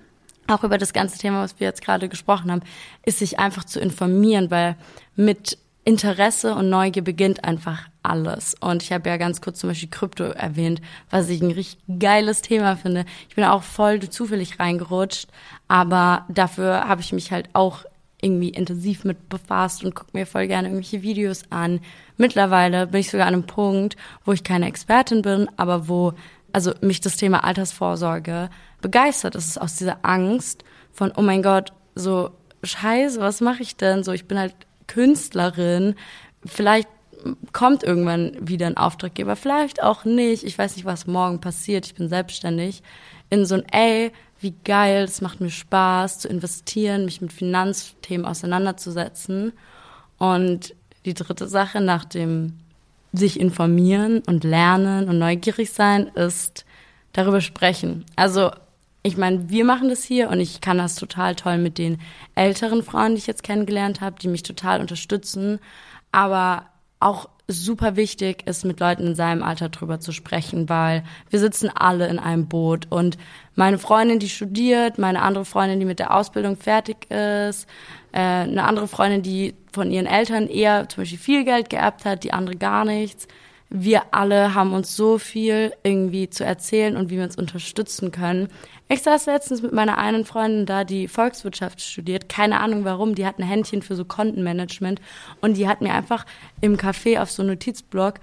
auch 0.47 0.65
über 0.65 0.79
das 0.79 0.93
ganze 0.93 1.19
Thema, 1.19 1.43
was 1.43 1.59
wir 1.61 1.67
jetzt 1.67 1.83
gerade 1.83 2.09
gesprochen 2.09 2.51
haben, 2.51 2.63
ist 3.05 3.19
sich 3.19 3.39
einfach 3.39 3.65
zu 3.65 3.81
informieren, 3.81 4.51
weil 4.51 4.77
mit 5.17 5.59
Interesse 5.85 6.55
und 6.55 6.69
Neugier 6.69 7.03
beginnt 7.03 7.45
einfach 7.45 7.89
alles. 8.03 8.55
Und 8.61 8.83
ich 8.83 8.93
habe 8.93 9.09
ja 9.09 9.17
ganz 9.17 9.41
kurz 9.41 9.61
zum 9.61 9.71
Beispiel 9.71 9.89
Krypto 9.89 10.25
erwähnt, 10.25 10.81
was 11.11 11.29
ich 11.29 11.41
ein 11.41 11.51
richtig 11.51 11.79
geiles 11.99 12.43
Thema 12.43 12.77
finde. 12.77 13.05
Ich 13.29 13.35
bin 13.35 13.45
auch 13.45 13.63
voll 13.63 14.01
zufällig 14.01 14.59
reingerutscht, 14.59 15.29
aber 15.69 16.27
dafür 16.29 16.87
habe 16.87 17.01
ich 17.01 17.13
mich 17.13 17.33
halt 17.33 17.49
auch 17.55 17.85
irgendwie 18.23 18.51
intensiv 18.51 19.05
mit 19.05 19.29
befasst 19.29 19.85
und 19.85 19.95
gucke 19.95 20.11
mir 20.13 20.27
voll 20.27 20.47
gerne 20.47 20.69
irgendwelche 20.69 21.03
Videos 21.03 21.45
an. 21.51 21.81
Mittlerweile 22.17 22.87
bin 22.87 23.01
ich 23.01 23.11
sogar 23.11 23.27
an 23.27 23.35
einem 23.35 23.47
Punkt, 23.47 23.97
wo 24.25 24.33
ich 24.33 24.45
keine 24.45 24.67
Expertin 24.67 25.23
bin, 25.23 25.49
aber 25.57 25.89
wo 25.89 26.13
also 26.53 26.73
mich 26.81 27.01
das 27.01 27.17
Thema 27.17 27.45
Altersvorsorge 27.45 28.51
begeistert. 28.81 29.35
Es 29.35 29.47
ist 29.47 29.61
aus 29.61 29.77
dieser 29.77 29.99
Angst 30.03 30.65
von, 30.93 31.13
oh 31.17 31.23
mein 31.23 31.43
Gott, 31.43 31.73
so 31.95 32.31
scheiße, 32.63 33.21
was 33.21 33.41
mache 33.41 33.63
ich 33.63 33.77
denn? 33.77 34.03
So, 34.03 34.13
ich 34.13 34.27
bin 34.27 34.39
halt 34.39 34.55
Künstlerin. 34.87 35.95
Vielleicht 36.45 36.89
kommt 37.53 37.83
irgendwann 37.83 38.37
wieder 38.41 38.67
ein 38.67 38.77
Auftraggeber, 38.77 39.37
vielleicht 39.37 39.83
auch 39.83 40.05
nicht. 40.05 40.43
Ich 40.43 40.59
weiß 40.59 40.77
nicht, 40.77 40.85
was 40.85 41.07
morgen 41.07 41.41
passiert. 41.41 41.87
Ich 41.87 41.95
bin 41.95 42.09
selbstständig. 42.09 42.83
In 43.31 43.47
so 43.47 43.55
ein, 43.57 43.65
ey, 43.71 44.13
wie 44.41 44.55
geil, 44.65 45.05
es 45.05 45.21
macht 45.21 45.41
mir 45.41 45.51
Spaß 45.51 46.21
zu 46.21 46.29
investieren, 46.29 47.05
mich 47.05 47.21
mit 47.21 47.33
Finanzthemen 47.33 48.27
auseinanderzusetzen. 48.27 49.53
Und 50.19 50.75
die 51.05 51.15
dritte 51.15 51.49
Sache 51.49 51.81
nach 51.81 52.05
dem 52.05 52.55
sich 53.13 53.41
informieren 53.41 54.23
und 54.27 54.45
lernen 54.45 55.09
und 55.09 55.19
neugierig 55.19 55.73
sein 55.73 56.09
ist 56.09 56.65
darüber 57.13 57.41
sprechen. 57.41 58.05
Also 58.17 58.51
ich 59.03 59.17
meine, 59.17 59.49
wir 59.49 59.65
machen 59.65 59.89
das 59.89 60.05
hier 60.05 60.29
und 60.29 60.41
ich 60.41 60.61
kann 60.61 60.79
das 60.79 60.95
total 60.95 61.35
toll 61.35 61.59
mit 61.59 61.79
den 61.79 61.99
älteren 62.35 62.83
Frauen, 62.83 63.13
die 63.13 63.19
ich 63.19 63.27
jetzt 63.27 63.43
kennengelernt 63.43 64.01
habe, 64.01 64.17
die 64.21 64.29
mich 64.29 64.43
total 64.43 64.81
unterstützen. 64.81 65.59
Aber 66.13 66.67
auch 67.01 67.29
super 67.53 67.97
wichtig 67.97 68.47
ist, 68.47 68.65
mit 68.65 68.81
Leuten 68.81 69.07
in 69.07 69.15
seinem 69.15 69.43
Alter 69.43 69.69
drüber 69.69 70.01
zu 70.01 70.13
sprechen, 70.13 70.69
weil 70.69 71.03
wir 71.29 71.39
sitzen 71.39 71.69
alle 71.69 72.09
in 72.09 72.19
einem 72.19 72.49
Boot. 72.49 72.87
Und 72.91 73.19
meine 73.55 73.79
Freundin, 73.79 74.19
die 74.19 74.29
studiert, 74.29 74.99
meine 74.99 75.23
andere 75.23 75.45
Freundin, 75.45 75.81
die 75.81 75.87
mit 75.87 75.99
der 75.99 76.15
Ausbildung 76.15 76.57
fertig 76.57 77.11
ist, 77.11 77.67
äh, 78.13 78.19
eine 78.21 78.65
andere 78.65 78.89
Freundin, 78.89 79.23
die 79.23 79.55
von 79.73 79.91
ihren 79.91 80.07
Eltern 80.07 80.47
eher 80.47 80.89
zum 80.89 81.03
Beispiel 81.03 81.19
viel 81.19 81.45
Geld 81.45 81.71
geerbt 81.71 82.05
hat, 82.05 82.25
die 82.25 82.33
andere 82.33 82.57
gar 82.57 82.85
nichts 82.85 83.27
wir 83.71 84.13
alle 84.13 84.55
haben 84.55 84.73
uns 84.73 84.97
so 84.97 85.19
viel 85.19 85.73
irgendwie 85.85 86.29
zu 86.29 86.45
erzählen 86.45 86.97
und 86.97 87.09
wie 87.09 87.17
wir 87.17 87.25
uns 87.25 87.37
unterstützen 87.37 88.11
können. 88.11 88.49
Ich 88.89 89.03
saß 89.03 89.27
letztens 89.27 89.63
mit 89.63 89.73
meiner 89.73 89.97
einen 89.97 90.25
Freundin 90.25 90.67
da, 90.67 90.83
die 90.83 91.07
Volkswirtschaft 91.07 91.81
studiert, 91.81 92.29
keine 92.29 92.59
Ahnung 92.59 92.85
warum, 92.85 93.15
die 93.15 93.25
hat 93.25 93.39
ein 93.39 93.45
Händchen 93.45 93.83
für 93.83 93.95
so 93.95 94.05
Kontenmanagement 94.05 95.01
und 95.41 95.57
die 95.57 95.69
hat 95.69 95.81
mir 95.81 95.95
einfach 95.95 96.27
im 96.61 96.77
Café 96.77 97.21
auf 97.21 97.31
so 97.31 97.43
einem 97.43 97.53
Notizblock 97.53 98.15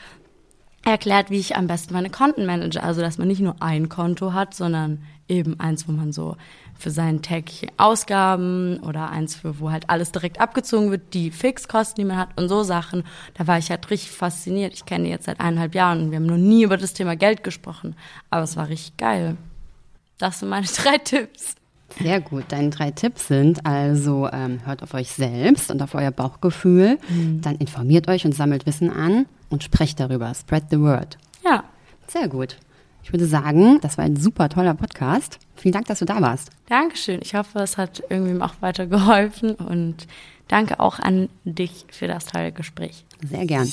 erklärt, 0.92 1.30
wie 1.30 1.40
ich 1.40 1.56
am 1.56 1.68
besten 1.68 1.94
meine 1.94 2.10
Konten 2.10 2.46
manage. 2.46 2.82
Also, 2.82 3.02
dass 3.02 3.18
man 3.18 3.28
nicht 3.28 3.42
nur 3.42 3.62
ein 3.62 3.90
Konto 3.90 4.34
hat, 4.34 4.54
sondern 4.54 5.04
eben 5.28 5.60
eins, 5.60 5.88
wo 5.88 5.92
man 5.92 6.12
so 6.12 6.38
für 6.78 6.92
seine 6.92 7.22
täglichen 7.22 7.72
Ausgaben 7.78 8.80
oder 8.80 9.10
eins 9.10 9.36
für, 9.36 9.60
wo 9.60 9.72
halt 9.72 9.90
alles 9.90 10.12
direkt 10.12 10.40
abgezogen 10.40 10.92
wird, 10.92 11.14
die 11.14 11.32
Fixkosten, 11.32 12.04
die 12.04 12.08
man 12.08 12.18
hat 12.18 12.30
und 12.36 12.50
so 12.50 12.64
Sachen. 12.64 13.04
Da 13.34 13.48
war 13.48 13.58
ich 13.58 13.70
halt 13.70 13.90
richtig 13.90 14.12
fasziniert. 14.12 14.74
Ich 14.74 14.86
kenne 14.86 15.10
jetzt 15.10 15.26
seit 15.26 15.40
eineinhalb 15.40 15.76
Jahren 15.76 16.04
und 16.04 16.12
wir 16.12 16.18
haben 16.18 16.26
noch 16.26 16.38
nie 16.38 16.64
über 16.64 16.78
das 16.78 16.94
Thema 16.94 17.16
Geld 17.16 17.44
gesprochen. 17.44 17.96
Aber 18.30 18.44
es 18.44 18.56
war 18.56 18.70
richtig 18.70 18.98
geil. 18.98 19.38
Das 20.18 20.40
sind 20.40 20.50
meine 20.50 20.68
drei 20.84 20.98
Tipps. 20.98 21.56
Sehr 22.02 22.22
gut. 22.22 22.46
Deine 22.50 22.70
drei 22.70 22.92
Tipps 22.92 23.28
sind 23.28 23.66
also, 23.66 24.30
ähm, 24.32 24.60
hört 24.66 24.84
auf 24.84 24.94
euch 24.94 25.12
selbst 25.12 25.72
und 25.72 25.82
auf 25.82 25.96
euer 25.96 26.12
Bauchgefühl, 26.12 27.00
mhm. 27.10 27.42
dann 27.42 27.56
informiert 27.56 28.08
euch 28.08 28.26
und 28.26 28.36
sammelt 28.36 28.66
Wissen 28.66 28.92
an 28.92 29.26
und 29.50 29.64
sprecht 29.64 30.00
darüber. 30.00 30.34
Spread 30.34 30.66
the 30.70 30.80
word. 30.80 31.18
Ja. 31.44 31.64
Sehr 32.08 32.28
gut. 32.28 32.58
Ich 33.04 33.14
würde 33.14 33.26
sagen, 33.26 33.80
das 33.82 33.98
war 33.98 34.04
ein 34.04 34.18
super 34.18 34.50
toller 34.50 34.74
Podcast. 34.74 35.40
Vielen 35.56 35.72
Dank, 35.72 35.86
dass 35.88 36.00
du 36.00 36.06
da 36.06 36.22
warst. 36.22 36.50
Dankeschön. 36.68 37.20
Ich 37.22 37.36
hoffe, 37.36 37.60
es 37.60 37.78
hat 37.78 38.04
irgendwie 38.10 38.42
auch 38.42 38.56
weiter 38.60 38.86
geholfen 38.86 39.56
und 39.56 40.08
danke 40.50 40.80
auch 40.80 41.00
an 41.00 41.30
dich 41.46 41.86
für 41.90 42.08
das 42.08 42.26
tolle 42.26 42.52
Gespräch. 42.52 43.06
Sehr 43.24 43.46
gern. 43.46 43.68